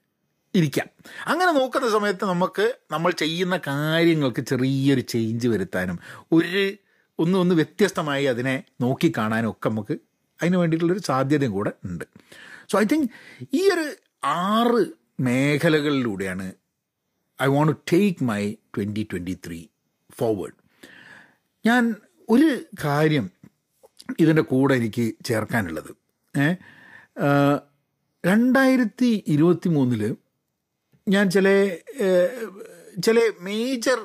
ഇരിക്കാം. 0.55 0.87
അങ്ങനെ 1.27 1.51
നോക്കുന്ന 1.51 1.89
സമയത്ത് 1.89 2.25
നമുക്ക് 2.25 2.73
നമ്മൾ 2.91 3.11
ചെയ്യുന്ന 3.11 3.59
കാര്യങ്ങൾക്ക് 3.67 4.41
ചെറിയൊരു 4.41 5.01
ചേഞ്ച് 5.01 5.47
വരുത്താനും 5.47 5.99
ഒരു 6.31 6.73
ഒന്ന് 7.19 7.39
ഒന്ന് 7.39 7.55
വ്യത്യസ്തമായി 7.55 8.25
അതിനെ 8.25 8.63
നോക്കിക്കാണാനും 8.81 9.49
ഒക്കെ 9.49 9.69
നമുക്ക് 9.69 9.93
അതിന് 10.41 10.57
വേണ്ടിയിട്ടുള്ളൊരു 10.57 10.99
സാധ്യതയും 10.99 11.51
കൂടെ 11.51 11.71
ഉണ്ട്. 11.85 12.05
സോ 12.71 12.79
ഐ 12.79 12.83
തിങ്ക് 12.83 13.09
ഈ 13.53 13.69
ഒരു 13.69 13.95
ആറ് 14.23 14.85
മേഖലകളിലൂടെയാണ് 15.19 16.53
I 17.41 17.45
want 17.45 17.73
to 17.73 17.79
take 17.93 18.23
my 18.23 18.51
twenty 18.51 19.07
twenty 19.11 19.37
three 19.47 19.65
forward 20.11 20.53
ഞാൻ 21.65 21.95
ഒരു 22.33 22.49
കാര്യം 22.83 23.25
ഇതിന്റെ 24.19 24.41
കൂടെ 24.41 24.73
എനിക്ക് 24.75 25.05
ചേർക്കാനുള്ളത്. 25.25 25.91
രണ്ടായിരത്തി 28.25 29.23
ഇരുപത്തി 29.27 29.69
മൂന്നിൽ 29.69 30.03
ഞാൻ 31.07 31.29
ചില 31.29 31.47
ചില 33.03 33.31
മേജർ 33.39 33.99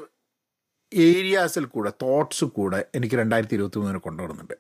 ഏരിയാസിൽ 0.93 1.65
കൂടെ 1.65 1.93
തോട്ട്സ് 2.03 2.45
കൂടെ 2.45 2.85
എനിക്ക് 2.95 3.15
രണ്ടായിരത്തി 3.15 3.55
ഇരുപത്തി 3.55 3.79
മൂന്നിന് 3.79 3.99
കൊണ്ടുവരുന്നുണ്ട്. 3.99 4.55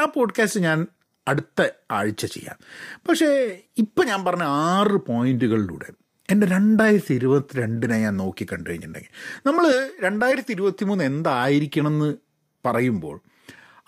ആ 0.00 0.04
പോഡ്കാസ്റ്റ് 0.04 0.60
ഞാൻ 0.60 0.86
അടുത്ത 1.28 1.68
ആഴ്ച 1.90 2.26
ചെയ്യാം. 2.26 2.56
പക്ഷേ 3.08 3.58
ഇപ്പം 3.78 4.06
ഞാൻ 4.06 4.24
പറഞ്ഞ 4.24 4.42
ആറ് 4.42 4.96
പോയിന്റുകളിലൂടെ 5.08 5.86
എന്റെ 6.30 6.46
രണ്ടായിരത്തി 6.46 7.14
ഇരുപത്തിരണ്ടിനെ 7.14 7.98
ഞാൻ 8.00 8.16
നോക്കി 8.16 8.46
കണ്ടു 8.52 8.70
കഴിഞ്ഞിട്ടുണ്ടെങ്കിൽ 8.70 9.40
നമ്മൾ 9.46 9.90
രണ്ടായിരത്തി 10.02 10.52
ഇരുപത്തി 10.52 10.84
മൂന്ന് 10.84 11.04
എന്തായിരിക്കണം 11.04 11.96
പറയുമ്പോൾ 12.64 13.20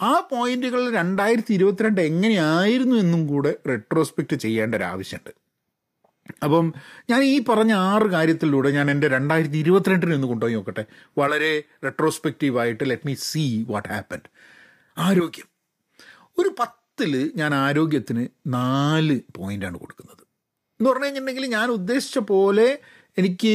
ആ 0.01 0.29
പോയിന്റുകൾ 0.33 0.93
രണ്ടായിരത്തി 0.93 1.55
ഇരുപത്തിരണ്ട് 1.55 2.01
എങ്ങനെയായിരുന്നു 2.01 2.97
എന്നും 2.97 3.27
കൂടെ 3.27 3.55
റെട്രോസ്പെക്റ്റ് 3.69 4.37
ചെയ്യേണ്ട 4.37 4.75
ഒരു 4.75 4.85
ആവശ്യമുണ്ട്. 4.85 5.47
അപ്പം 6.43 6.75
ഞാൻ 7.11 7.23
ഈ 7.23 7.45
പറഞ്ഞ 7.45 7.73
ആറ് 7.73 8.03
കാര്യത്തിലൂടെ 8.03 8.71
ഞാൻ 8.71 8.91
എന്റെ 8.91 9.09
രണ്ടായിരത്തി 9.09 9.57
ഇരുപത്തിരണ്ടിന് 9.57 10.15
ഒന്ന് 10.15 10.27
കൊണ്ടുപോയി 10.27 10.55
നോക്കട്ടെ. 10.55 10.85
വളരെ 11.19 11.63
റെട്രോസ്പെക്റ്റീവായിട്ട് 11.85 12.91
let 12.91 13.07
me 13.07 13.15
see 13.15 13.65
what 13.69 13.89
happen 13.89 14.19
ആരോഗ്യം. 14.99 15.49
ഒരു 16.39 16.49
പത്തിൽ 16.49 17.33
ഞാൻ 17.37 17.55
ആരോഗ്യത്തിന് 17.55 18.27
നാല് 18.47 19.21
പോയിന്റാണ് 19.37 19.79
കൊടുക്കുന്നത്. 19.79 20.27
എന്ന് 20.81 20.91
പറഞ്ഞു 20.91 21.05
കഴിഞ്ഞിട്ടുണ്ടെങ്കിൽ 21.05 21.47
ഞാൻ 21.47 21.71
ഉദ്ദേശിച്ച 21.71 22.19
പോലെ 22.19 22.79
എനിക്ക് 23.17 23.53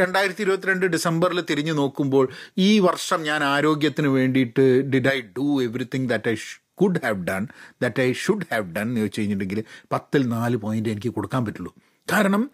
രണ്ടായിരത്തി 0.00 0.42
ഇരുപത്തിരണ്ട് 0.42 0.86
ഡിസംബറിൽ 0.86 1.40
തിരിഞ്ഞു 1.40 1.72
നോക്കുമ്പോൾ 1.72 2.24
ഈ 2.58 2.78
വർഷം 2.78 3.22
ഞാൻ 3.22 3.44
ആരോഗ്യത്തിന് 3.44 4.08
വേണ്ടിയിട്ട് 4.08 4.64
did 4.92 5.08
I 5.08 5.20
do 5.20 5.62
everything 5.62 6.08
that 6.08 6.28
I 6.28 6.36
could 6.74 7.00
have 7.04 7.24
done 7.26 7.48
that 7.82 8.02
I 8.02 8.12
should 8.12 8.46
have 8.50 8.66
done 8.74 8.82
എന്ന് 8.82 9.00
ചോദിച്ചു 9.00 9.20
കഴിഞ്ഞിട്ടുണ്ടെങ്കിൽ 9.20 9.64
പത്തിൽ 9.92 10.28
നാല് 10.28 10.56
പോയിന്റ് 10.56 10.88
എനിക്ക് 10.88 11.08
കൊടുക്കാൻ 11.08 11.44
പറ്റുള്ളൂ. 11.46 11.72
കാരണം 12.12 12.50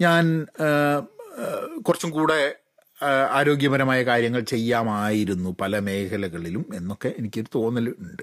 ഞാൻ 0.00 0.46
കുറച്ചും 1.82 2.10
കൂടെ 2.10 2.38
ആരോഗ്യപരമായ 3.30 4.02
കാര്യങ്ങൾ 4.04 4.40
ചെയ്യാമായിരുന്നു 4.40 5.56
പല 5.60 5.78
മേഖലകളിലും 5.78 6.64
എന്നൊക്കെ 6.74 7.14
എനിക്കൊരു 7.18 7.50
തോന്നൽ 7.54 7.88
ഉണ്ട് 7.88 8.22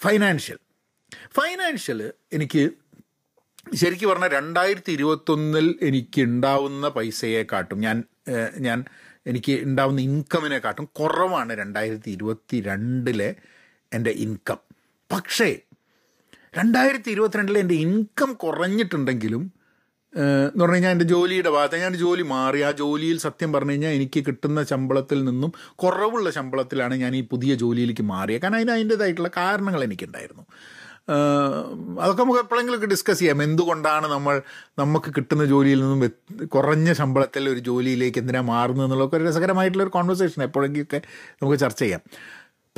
ഫൈനാൻഷ്യൽ 0.00 0.58
ഫൈനാൻഷ്യൽ 1.34 2.12
എനിക്ക് 2.32 2.62
ശരിക്കും 3.74 4.08
പറഞ്ഞാൽ 4.08 4.28
രണ്ടായിരത്തി 4.28 4.92
ഇരുപത്തൊന്നിൽ 4.92 5.78
എനിക്ക് 5.82 6.22
ഉണ്ടാവുന്ന 6.22 6.88
പൈസയെക്കാട്ടും 6.88 7.80
ഞാൻ 7.80 8.04
ഞാൻ 8.58 8.84
എനിക്ക് 9.26 9.52
ഉണ്ടാവുന്ന 9.52 10.00
ഇൻകമിനെക്കാട്ടും 10.00 10.88
കുറവാണ് 11.00 11.52
രണ്ടായിരത്തി 11.52 12.10
ഇരുപത്തി 12.10 12.60
രണ്ടിലെ 12.60 13.34
എന്റെ 13.92 14.10
ഇൻകം 14.10 14.56
പക്ഷേ 15.12 15.58
രണ്ടായിരത്തി 16.56 17.10
ഇരുപത്തിരണ്ടിലെ 17.10 17.60
എന്റെ 17.60 17.74
ഇൻകം 17.74 18.34
കുറഞ്ഞിട്ടുണ്ടെങ്കിലും 18.34 19.62
എന്ന് 20.14 20.64
പറഞ്ഞു 20.64 20.74
കഴിഞ്ഞാൽ 20.74 20.90
എന്റെ 20.90 21.04
ജോലിയുടെ 21.04 21.50
ഭാഗത്ത് 21.50 21.76
ഞാൻ 21.76 21.94
ജോലി 21.94 22.22
മാറി. 22.22 22.60
ആ 22.62 22.70
ജോലിയിൽ 22.70 23.18
സത്യം 23.18 23.52
പറഞ്ഞു 23.52 23.70
കഴിഞ്ഞാൽ 23.70 23.90
എനിക്ക് 23.90 24.24
കിട്ടുന്ന 24.26 24.62
ശമ്പളത്തിൽ 24.62 25.24
നിന്നും 25.24 25.52
കുറവുള്ള 25.74 26.30
ശമ്പളത്തിലാണ് 26.30 26.94
ഞാൻ 26.94 27.16
ഈ 27.16 27.22
പുതിയ 27.26 27.54
ജോലിയിലേക്ക് 27.54 28.02
മാറിയത്. 28.02 28.42
കാരണം 28.42 28.56
അതിന് 28.56 28.70
അതിന്റെതായിട്ടുള്ള 28.70 29.28
കാരണങ്ങൾ 29.36 29.84
എനിക്കുണ്ടായിരുന്നു. 29.84 30.46
അതൊക്കെ 32.00 32.22
നമുക്ക് 32.22 32.40
എപ്പോഴെങ്കിലുമൊക്കെ 32.40 32.86
ഡിസ്കസ് 32.86 33.18
ചെയ്യാം. 33.18 33.42
എന്തുകൊണ്ടാണ് 33.42 34.06
നമ്മൾ 34.06 34.42
നമുക്ക് 34.78 35.10
കിട്ടുന്ന 35.16 35.44
ജോലിയിൽ 35.44 35.80
നിന്നും 35.80 36.12
കുറഞ്ഞ 36.46 36.92
ശമ്പളത്തിൽ 36.92 37.48
ഒരു 37.48 37.58
ജോലിയിലേക്ക് 37.58 38.18
എന്തിനാണ് 38.18 38.46
മാറുന്നത് 38.46 38.86
എന്നുള്ളതൊക്കെ 38.86 39.16
ഒരു 39.16 39.24
രസകരമായിട്ടുള്ള 39.24 39.82
ഒരു 39.82 39.90
കോൺവെർസേഷൻ 39.90 40.42
എപ്പോഴെങ്കിലൊക്കെ 40.42 41.02
നമുക്ക് 41.42 41.58
ചർച്ച 41.60 41.80
ചെയ്യാം. 41.80 42.00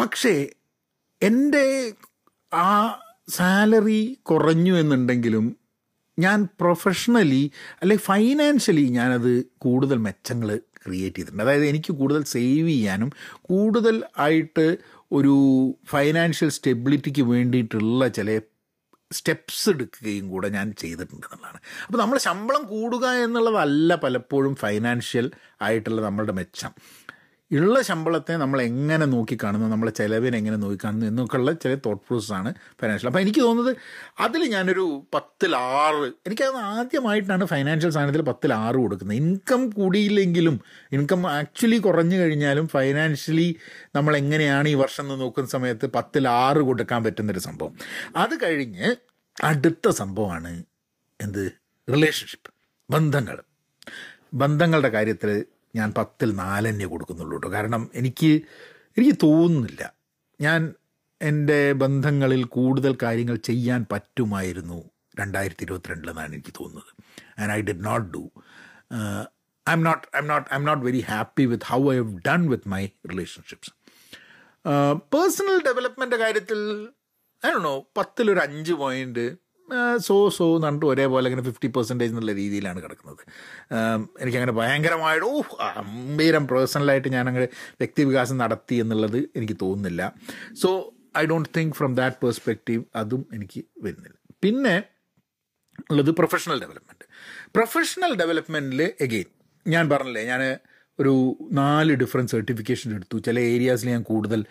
പക്ഷേ 0.00 0.48
എന്റെ 1.22 1.92
ആ 2.54 3.00
സാലറി 3.28 4.18
കുറഞ്ഞു 4.22 4.74
എന്നുണ്ടെങ്കിലും 4.74 5.56
ഞാൻ 6.18 6.48
പ്രൊഫഷണലി 6.60 7.50
അല്ലെ 7.82 7.96
ഫൈനാൻഷ്യലി 7.96 8.88
ഞാനത് 8.88 9.44
കൂടുതൽ 9.58 9.98
മെച്ചങ്ങൾ 9.98 10.60
ക്രിയേറ്റ് 10.86 11.16
ചെയ്തിട്ടുണ്ട്. 11.16 11.42
അതായത് 11.42 11.66
എനിക്ക് 11.66 11.92
കൂടുതൽ 11.92 12.22
സേവ് 12.24 12.68
ചെയ്യാനും 12.68 13.12
കൂടുതൽ 13.42 14.04
ആയിട്ട് 14.18 14.76
ഒരു 15.12 15.34
ഫൈനാൻഷ്യൽ 15.86 16.48
സ്റ്റെബിലിറ്റിക്ക് 16.48 17.22
വേണ്ടിയിട്ടുള്ള 17.22 18.08
ചില 18.08 18.40
സ്റ്റെപ്സ് 19.12 19.70
എടുക്കുകയും 19.70 20.30
കൂടെ 20.30 20.48
ഞാൻ 20.48 20.72
ചെയ്തിട്ടുണ്ട് 20.72 21.26
എന്നുള്ളതാണ്. 21.26 21.58
അപ്പോൾ 21.86 21.98
നമ്മൾ 21.98 22.18
ശമ്പളം 22.18 22.62
കൂടുക 22.64 23.06
എന്നുള്ളതല്ല 23.06 23.94
പലപ്പോഴും 23.94 24.56
ഫൈനാൻഷ്യൽ 24.56 25.30
ആയിട്ടുള്ള 25.62 26.02
നമ്മളുടെ 26.02 26.32
മെച്ചം. 26.32 26.74
ഉള്ള 27.54 27.82
ശമ്പളത്തെ 27.82 28.32
നമ്മൾ 28.32 28.62
എങ്ങനെ 28.62 29.06
നോക്കിക്കാണുന്നു 29.06 29.68
നമ്മളെ 29.68 29.90
ചിലവിനെ 29.90 30.38
എങ്ങനെ 30.38 30.56
നോക്കിക്കാണുന്നു 30.56 31.06
എന്നൊക്കെയുള്ള 31.06 31.52
ചില 31.52 31.74
തോട്ട് 31.74 32.06
പ്രോസസ്സാണ് 32.06 32.54
ഫൈനാൻഷ്യൽ 32.82 33.08
അപ്പോൾ 33.08 33.20
എനിക്ക് 33.20 33.40
തോന്നുന്നത് 33.40 33.76
അതിൽ 34.20 34.44
ഞാനൊരു 34.44 35.02
പത്തിൽ 35.14 35.56
ആറ് 35.56 36.12
എനിക്കത് 36.26 36.56
ആദ്യമായിട്ടാണ് 36.56 37.44
ഫൈനാൻഷ്യൽ 37.44 37.90
സാധനത്തിൽ 37.90 38.22
പത്തിൽ 38.22 38.54
ആറ് 38.54 38.74
കൊടുക്കുന്നത്. 38.74 39.16
ഇൻകം 39.16 39.70
കൂടിയില്ലെങ്കിലും 39.70 40.60
ഇൻകം 40.92 41.30
ആക്ച്വലി 41.30 41.78
കുറഞ്ഞു 41.78 42.16
കഴിഞ്ഞാലും 42.16 42.68
ഫൈനാൻഷ്യലി 42.68 43.56
നമ്മൾ 43.94 44.16
എങ്ങനെയാണ് 44.16 44.68
ഈ 44.68 44.74
വർഷം 44.74 45.04
എന്ന് 45.04 45.20
നോക്കുന്ന 45.20 45.48
സമയത്ത് 45.48 45.86
പത്തിൽ 45.86 46.28
ആറ് 46.28 46.58
കൊടുക്കാൻ 46.58 47.04
പറ്റുന്നൊരു 47.04 47.38
സംഭവം. 47.38 47.74
അത് 48.16 48.44
കഴിഞ്ഞ് 48.44 48.96
അടുത്ത 49.44 49.88
സംഭവമാണ് 49.88 50.62
എന്ത്? 51.20 51.52
റിലേഷൻഷിപ്പ് 51.92 52.50
ബന്ധങ്ങൾ. 52.92 53.42
ബന്ധങ്ങളുടെ 54.34 54.88
കാര്യത്തിൽ 54.88 55.44
ഞാൻ 55.76 55.94
പത്തിൽ 55.96 56.34
നാലന്നെ 56.34 56.86
കൊടുക്കുന്നുള്ളൂ 56.86 57.36
കേട്ടോ 57.36 57.50
കാരണം 57.52 57.90
എനിക്ക് 57.94 58.40
എനിക്ക് 58.96 59.18
തോന്നുന്നില്ല. 59.22 59.92
ഞാൻ 60.40 60.74
എന്റെ 61.22 61.72
ബന്ധങ്ങളിൽ 61.72 62.44
കൂടുതൽ 62.44 62.98
കാര്യങ്ങൾ 63.02 63.36
ചെയ്യാൻ 63.36 63.86
പറ്റുമായിരുന്നു 63.92 64.90
രണ്ടായിരത്തി 65.18 65.62
ഇരുപത്തിരണ്ടിലെന്നാണ് 65.62 66.32
എനിക്ക് 66.34 66.52
തോന്നുന്നത്. 66.60 66.90
And 67.38 67.52
I 67.52 67.60
did 67.60 67.84
not 67.84 68.06
do 68.14 68.30
I 69.68 69.72
am 69.72 69.84
not 69.84 70.16
I 70.16 70.18
am 70.18 70.26
not 70.26 70.46
I 70.52 70.56
am 70.56 70.64
not 70.64 70.84
very 70.84 71.00
happy 71.08 71.44
with 71.46 71.64
how 71.64 71.92
I 71.92 71.96
have 71.96 72.18
done 72.28 72.48
with 72.48 72.68
my 72.68 72.84
relationships 72.84 73.72
personal 75.14 75.56
development 75.66 76.16
കാര്യത്തിൽ 76.16 76.60
ആണോ 77.42 77.86
പത്തിലൊരു 77.96 78.40
അഞ്ച് 78.40 78.72
പോയിന്റ് 78.72 79.36
സോ 79.98 80.28
സോ 80.28 80.58
നണ്ട് 80.58 80.86
ഒരേപോലെ 80.86 81.26
അങ്ങനെ 81.28 81.42
ഫിഫ്റ്റി 81.42 81.68
പെർസെന്റേജ് 81.76 82.12
എന്നുള്ള 82.12 82.32
രീതിയിലാണ് 82.32 82.82
കിടക്കുന്നത്. 82.82 83.22
എനിക്കങ്ങനെ 84.20 84.52
ഭയങ്കരമായിട്ട് 84.52 85.26
ഓ 85.26 85.42
അമ്പീരം 85.64 86.46
പേഴ്സണലായിട്ട് 86.46 87.08
ഞാനങ്ങനെ 87.08 87.48
വ്യക്തിവികാസം 87.80 88.38
നടത്തി 88.38 88.74
എന്നുള്ളത് 88.74 89.18
എനിക്ക് 89.36 89.56
തോന്നുന്നില്ല. 89.62 90.14
So 90.62 90.70
I 91.16 91.24
don't 91.26 91.48
think 91.56 91.74
from 91.74 91.94
that 91.94 92.16
perspective 92.22 92.84
അതും 92.96 93.26
എനിക്ക് 93.34 93.62
വരുന്നില്ല. 93.82 94.16
പിന്നെ 94.42 94.76
ഉള്ളത് 95.90 96.10
പ്രൊഫഷണൽ 96.10 96.60
ഡെവലപ്മെന്റ് 96.60 97.06
പ്രൊഫഷണൽ 97.56 98.14
ഡെവലപ്മെന്റിൽ 98.14 98.82
എഗെയിൻ 99.00 99.30
ഞാൻ 99.68 99.88
പറഞ്ഞില്ലേ 99.90 100.22
ഞാൻ 100.24 100.58
ഒരു 101.00 101.12
നാല് 101.52 101.92
ഡിഫറെന്റ് 101.92 102.30
സർട്ടിഫിക്കേഷൻ 102.30 102.94
എടുത്തു. 102.96 103.18
ചില 103.18 103.38
ഏരിയാസിൽ 103.38 103.88
ഞാൻ 103.88 104.02
കൂടുതൽ 104.02 104.44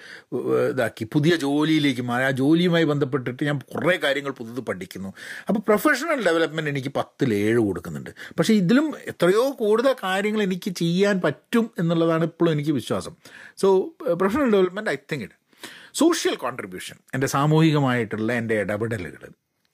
ഇതാക്കി. 0.70 1.06
പുതിയ 1.14 1.36
ജോലിയിലേക്ക് 1.36 2.02
മാറി 2.02 2.24
ആ 2.24 2.32
ജോലിയുമായി 2.32 2.84
ബന്ധപ്പെട്ടിട്ട് 2.84 3.44
ഞാൻ 3.46 3.60
കുറേ 3.74 4.00
കാര്യങ്ങൾ 4.04 4.32
പുതുത് 4.32 4.62
പഠിക്കുന്നു. 4.70 5.14
അപ്പോൾ 5.48 5.60
പ്രൊഫഷണൽ 5.60 6.26
ഡെവലപ്മെന്റ് 6.26 6.70
എനിക്ക് 6.70 6.92
പത്തിൽ 6.96 7.34
ഏഴ് 7.34 7.60
കൊടുക്കുന്നുണ്ട്. 7.60 8.10
പക്ഷേ 8.40 8.54
ഇതിലും 8.54 8.94
എത്രയോ 9.08 9.52
കൂടുതൽ 9.52 9.96
കാര്യങ്ങൾ 10.04 10.44
എനിക്ക് 10.44 10.72
ചെയ്യാൻ 10.72 11.22
പറ്റും 11.22 11.72
എന്നുള്ളതാണ് 11.80 12.24
ഇപ്പോഴും 12.24 12.52
എനിക്ക് 12.52 12.72
വിശ്വാസം. 12.72 13.16
So 13.58 13.68
professional 14.14 14.52
development 14.52 14.90
I 14.90 14.96
think 15.12 15.24
it 15.24 15.40
social 15.94 16.36
contribution 16.36 16.96
എന്റെ 17.14 17.28
സാമൂഹികമായിട്ടുള്ള 17.28 18.34
എന്റെ 18.34 18.56
ഇടപെടലുകൾ 18.62 19.24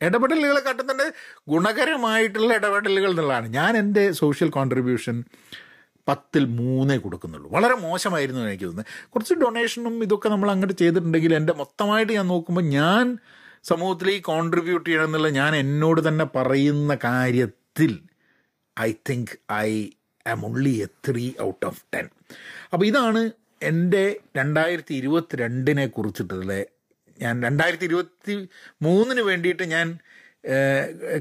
ഇടപെടലുകളെ 0.02 0.60
കാട്ടുന്നുണ്ട് 0.60 1.14
ഗുണകരമായിട്ടുള്ള 1.50 2.54
ഇടപെടലുകൾ 2.54 3.10
എന്നുള്ളതാണ്. 3.10 3.48
ഞാൻ 3.48 3.78
എന്റെ 3.78 4.12
സോഷ്യൽ 4.12 4.50
കോൺട്രിബ്യൂഷൻ 4.50 5.24
പത്തിൽ 6.10 6.44
മൂന്നേ 6.60 6.98
കൊടുക്കുന്നുള്ളൂ. 6.98 7.48
വളരെ 7.56 7.76
മോശമായിരുന്നു 7.86 8.42
എനിക്ക് 8.46 8.66
തോന്നുന്നത്. 8.66 8.94
കുറച്ച് 9.10 9.36
ഡൊണേഷനും 9.44 9.96
ഇതൊക്കെ 10.04 10.30
നമ്മൾ 10.30 10.50
അങ്ങോട്ട് 10.52 10.76
ചെയ്തിട്ടുണ്ടെങ്കിൽ 10.78 11.34
എന്റെ 11.36 11.54
മൊത്തമായിട്ട് 11.54 12.12
ഞാൻ 12.14 12.28
നോക്കുമ്പോൾ 12.28 12.66
ഞാൻ 12.78 13.06
സമൂഹത്തിൽ 13.64 14.10
ഈ 14.12 14.20
കോൺട്രിബ്യൂട്ട് 14.22 14.86
ചെയ്യണം 14.90 15.06
എന്നുള്ള 15.06 15.30
ഞാൻ 15.30 15.54
എന്നോട് 15.56 16.02
തന്നെ 16.08 16.26
പറയുന്ന 16.36 16.96
കാര്യത്തിൽ 17.04 17.92
I 18.78 18.90
think 19.10 19.34
I 19.54 19.70
am 20.26 20.42
only 20.46 20.74
a 20.78 20.88
three 21.08 21.26
out 21.42 21.66
of 21.66 21.82
ten 21.94 22.06
അപ്പോൾ 22.74 22.86
ഇതാണ് 22.86 23.22
എന്റെ 23.62 24.04
രണ്ടായിരത്തി 24.38 24.94
ഇരുപത്തി 24.94 25.36
രണ്ടിനെ 25.36 25.86
കുറിച്ചിട്ടുള്ള 25.88 26.54
ഞാൻ 27.18 27.36
രണ്ടായിരത്തി 27.44 27.86
ഇരുപത്തി 27.86 28.34
മൂന്നിന് 28.82 29.22
വേണ്ടിയിട്ട് 29.22 29.66
ഞാൻ 29.66 29.88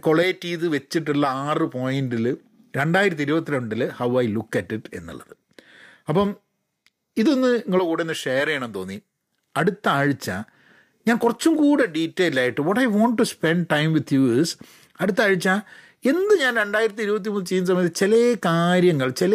കൊളേറ്റ് 0.00 0.46
ചെയ്ത് 0.48 0.66
വെച്ചിട്ടുള്ള 0.68 1.24
ആറ് 1.44 1.66
പോയിന്റിൽ 1.72 2.26
രണ്ടായിരത്തി 2.76 3.22
ഇരുപത്തിരണ്ടിൽ 3.22 3.88
how 3.88 4.20
I 4.22 4.26
look 4.26 4.58
at 4.58 4.74
it 4.74 4.96
എന്നുള്ളത്. 4.96 5.36
അപ്പം 6.08 6.36
ഇതൊന്ന് 7.16 7.54
നിങ്ങളുടെ 7.54 7.84
കൂടെ 7.84 8.02
ഒന്ന് 8.02 8.14
ഷെയർ 8.14 8.46
ചെയ്യണം 8.46 8.74
തോന്നി. 8.74 9.00
അടുത്ത 9.56 9.88
ആഴ്ച 9.88 10.30
ഞാൻ 11.06 11.16
കുറച്ചും 11.16 11.56
കൂടെ 11.56 11.86
ഡീറ്റെയിൽ 11.86 12.40
ആയിട്ട് 12.40 12.60
what 12.60 12.80
I 12.80 12.84
want 12.84 13.18
to 13.18 13.22
spend 13.22 13.66
time 13.72 13.92
with 13.92 14.14
you 14.14 14.44
അടുത്ത 15.00 15.20
ആഴ്ച 15.20 15.48
എന്ത് 16.04 16.40
ഞാൻ 16.40 16.56
രണ്ടായിരത്തി 16.56 17.02
ഇരുപത്തി 17.02 17.28
മൂന്ന് 17.28 17.46
ചെയ്യുന്ന 17.46 17.68
സമയത്ത് 17.72 17.94
ചില 17.94 18.36
കാര്യങ്ങൾ 18.44 19.10
ചില 19.10 19.34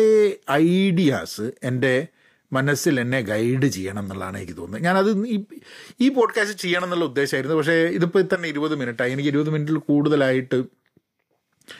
ഐഡിയാസ് 0.51 1.51
എന്റെ 1.63 2.07
മനസ്സിൽ 2.53 2.99
എന്നെ 2.99 3.21
ഗൈഡ് 3.21 3.65
ചെയ്യണം 3.65 3.99
എന്നുള്ളതാണ് 3.99 4.37
എനിക്ക് 4.37 4.57
തോന്നുന്നത്. 4.57 4.83
ഞാനത് 4.83 5.27
ഈ 5.27 5.45
ഈ 6.01 6.09
പോഡ്കാസ്റ്റ് 6.09 6.59
ചെയ്യണം 6.59 6.83
എന്നുള്ള 6.83 7.05
ഉദ്ദേശമായിരുന്നു. 7.05 7.57
പക്ഷേ 7.57 7.73
ഇതിപ്പോൾ 7.73 8.23
തന്നെ 8.33 8.49
ഇരുപത് 8.49 8.75
മിനിറ്റായി 8.75 9.11
എനിക്ക് 9.11 9.29
ഇരുപത് 9.29 9.49
മിനിറ്റിൽ 9.49 9.77
കൂടുതലായിട്ട് 9.77 10.63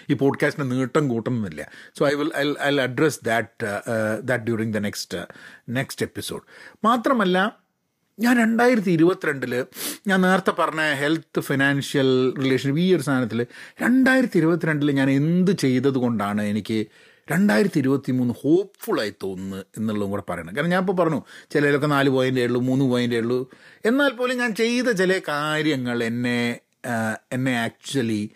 ഈ 0.10 0.14
പോഡ്കാസ്റ്റിന് 0.14 0.72
നീട്ടം 0.72 1.08
കൂട്ടുന്നില്ല 1.08 1.72
so 1.98 2.08
I 2.08 2.14
will 2.14 2.32
I 2.38 2.54
I 2.62 2.84
address 2.84 3.20
that 3.24 3.82
that 4.22 4.44
during 4.44 4.74
the 4.74 4.78
next 4.78 5.26
next 5.70 6.06
episode 6.06 6.42
മാത്രമല്ല 6.84 7.64
ഞാൻ 8.20 8.38
രണ്ടായിരത്തി 8.38 8.92
ഇരുപത്തിരണ്ടിൽ 8.92 9.66
ഞാൻ 10.08 10.22
നേരത്തെ 10.22 10.52
പറഞ്ഞ 10.52 10.94
ഹെൽത്ത് 10.94 11.40
ഫിനാൻഷ്യൽ 11.40 12.34
റിലേഷൻ 12.38 12.80
ഈ 12.80 12.96
ഒരു 12.96 13.02
സാധനത്തിൽ 13.02 13.46
രണ്ടായിരത്തി 13.82 14.38
ഇരുപത്തിരണ്ടിൽ 14.38 14.92
ഞാൻ 14.92 15.10
എന്ത് 15.10 15.52
ചെയ്തത് 15.52 15.98
കൊണ്ടാണ് 15.98 16.42
എനിക്ക് 16.42 16.86
രണ്ടായിരത്തി 17.32 17.80
ഇരുപത്തി 17.80 18.12
മൂന്ന് 18.12 18.34
ഹോപ്പ്ഫുള്ളായി 18.42 19.14
തോന്നുന്നു 19.24 19.58
എന്നുള്ളതും 19.78 20.10
കൂടെ 20.10 20.24
പറയണം. 20.30 20.56
കാരണം 20.56 20.70
ഞാൻ 20.70 20.80
ഇപ്പോൾ 20.80 20.94
പറഞ്ഞു 20.94 21.22
ചിലരൊക്കെ 21.52 21.88
നാല് 21.88 22.10
പോയിന്റേ 22.10 22.46
ഉള്ളൂ 22.46 22.62
മൂന്ന് 22.62 22.86
പോയിന്റേ 22.86 23.18
ഉള്ളൂ. 23.18 23.52
എന്നാൽ 23.86 24.10
പോലും 24.10 24.38
ഞാൻ 24.38 24.56
ചെയ്ത 24.56 24.92
ചില 24.92 25.22
കാര്യങ്ങൾ 25.28 26.04
എന്നെ 26.04 26.60
എന്നെ 27.32 27.52
ആക്ച്വലി 27.52 28.32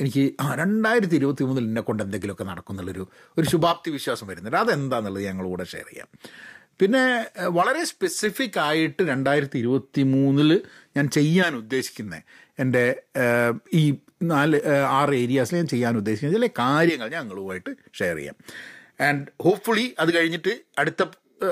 എനിക്ക് 0.00 0.34
ആ 0.40 0.54
രണ്ടായിരത്തി 0.54 1.14
ഇരുപത്തി 1.14 1.44
മൂന്നിൽ 1.44 1.64
എന്നെ 1.64 1.82
കൊണ്ട് 1.82 2.02
എന്തെങ്കിലുമൊക്കെ 2.02 2.44
നടക്കുന്നുള്ളൊരു 2.44 3.08
ഒരു 3.38 3.48
ശുഭാപ്തി 3.48 3.90
വിശ്വാസം 3.90 4.26
വരുന്നുണ്ട്. 4.26 4.56
അതെന്താണെന്നുള്ളത് 4.56 5.24
ഞങ്ങളൂടെ 5.24 5.64
ഷെയർ 5.64 5.84
ചെയ്യാം. 5.90 6.08
പിന്നെ 6.80 7.26
വളരെ 7.48 7.84
സ്പെസിഫിക് 7.84 8.58
ആയിട്ട് 8.58 9.02
രണ്ടായിരത്തി 9.02 9.58
ഇരുപത്തി 9.58 10.02
മൂന്നിൽ 10.02 10.62
ഞാൻ 10.96 11.08
ചെയ്യാൻ 11.08 11.54
ഉദ്ദേശിക്കുന്ന 11.56 12.22
എന്റെ 12.58 13.02
ഈ 13.72 13.94
നാല് 14.22 14.60
ആറ് 14.82 15.14
ഏരിയാസിൽ 15.14 15.56
ഞാൻ 15.56 15.66
ചെയ്യാൻ 15.66 15.96
ഉദ്ദേശിക്കുന്ന 15.96 16.34
ചില 16.34 16.46
കാര്യങ്ങൾ 16.58 17.08
ഞങ്ങളുമായിട്ട് 17.08 17.70
ഷെയർ 17.94 18.16
ചെയ്യാം. 18.16 18.34
ആൻഡ് 19.00 19.26
ഹോപ്പ്ഫുള്ളി 19.42 19.94
അത് 19.98 20.16
കഴിഞ്ഞിട്ട് 20.16 20.60
അടുത്ത 20.78 21.04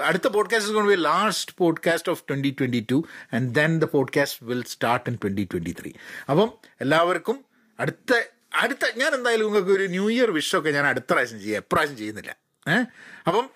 അടുത്ത 0.03 0.29
പോഡ്കാസ്റ്റ് 0.29 0.75
കൊണ്ട് 0.75 0.91
be 0.91 0.97
last 0.97 1.53
podcast 1.59 2.11
of 2.11 2.23
twenty 2.31 2.57
twenty 2.61 2.87
two 2.91 3.05
and 3.33 3.55
then 3.55 3.79
the 3.79 3.85
podcast 3.85 4.45
will 4.45 4.63
start 4.63 5.11
in 5.11 5.17
twenty 5.17 5.45
twenty 5.45 5.75
three 5.81 5.93
അപ്പം 6.31 6.53
എല്ലാവർക്കും 6.81 7.45
അടുത്ത 7.83 8.23
അടുത്ത 8.55 8.79
ഞാൻ 8.97 9.15
എന്തായാലും 9.15 9.47
നിങ്ങൾക്ക് 9.47 9.69
ഒരു 9.69 9.87
ന്യൂ 9.87 10.11
ഇയർ 10.11 10.31
വിഷൊക്കെ 10.31 10.71
ഞാൻ 10.71 10.87
അടുത്ത 10.87 11.05
പ്രാവശ്യം 11.11 11.41
ചെയ്യാം. 11.41 11.61
എപ്രാവശ്യം 11.61 11.97
ചെയ്യുന്നില്ല. 11.97 12.37
ഏഹ് 12.69 12.87
അപ്പം 13.27 13.51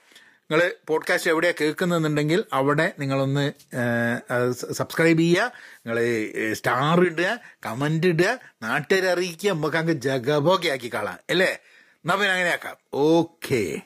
നിങ്ങൾ 0.51 0.73
പോഡ്കാസ്റ്റ് 0.89 1.31
എവിടെയാണ് 1.31 1.57
കേൾക്കുന്നുണ്ടെങ്കിൽ 1.61 2.45
അവിടെ 2.53 2.93
നിങ്ങളൊന്ന് 2.99 3.53
സബ്സ്ക്രൈബ് 4.53 5.19
ചെയ്യുക. 5.19 5.53
നിങ്ങൾ 5.87 5.99
സ്റ്റാർ 6.53 7.01
ഇടുക 7.01 7.41
കമന്റ് 7.67 8.07
ഇടുക 8.07 8.39
നാട്ടുകാരെ 8.63 9.11
അറിയിക്കുക 9.11 9.51
നമുക്ക് 9.51 9.77
അങ്ങ് 9.77 9.93
ജഗബോക്കെ 9.93 10.69
ആക്കി 10.69 10.91
കാണാം. 10.95 11.19
അല്ലേ? 11.31 11.59
എന്നാൽ 11.97 12.17
പിന്നെ 12.17 12.33
അങ്ങനെ 12.33 12.51
ആക്കാം 12.51 12.77
ഓക്കേ 12.95 13.81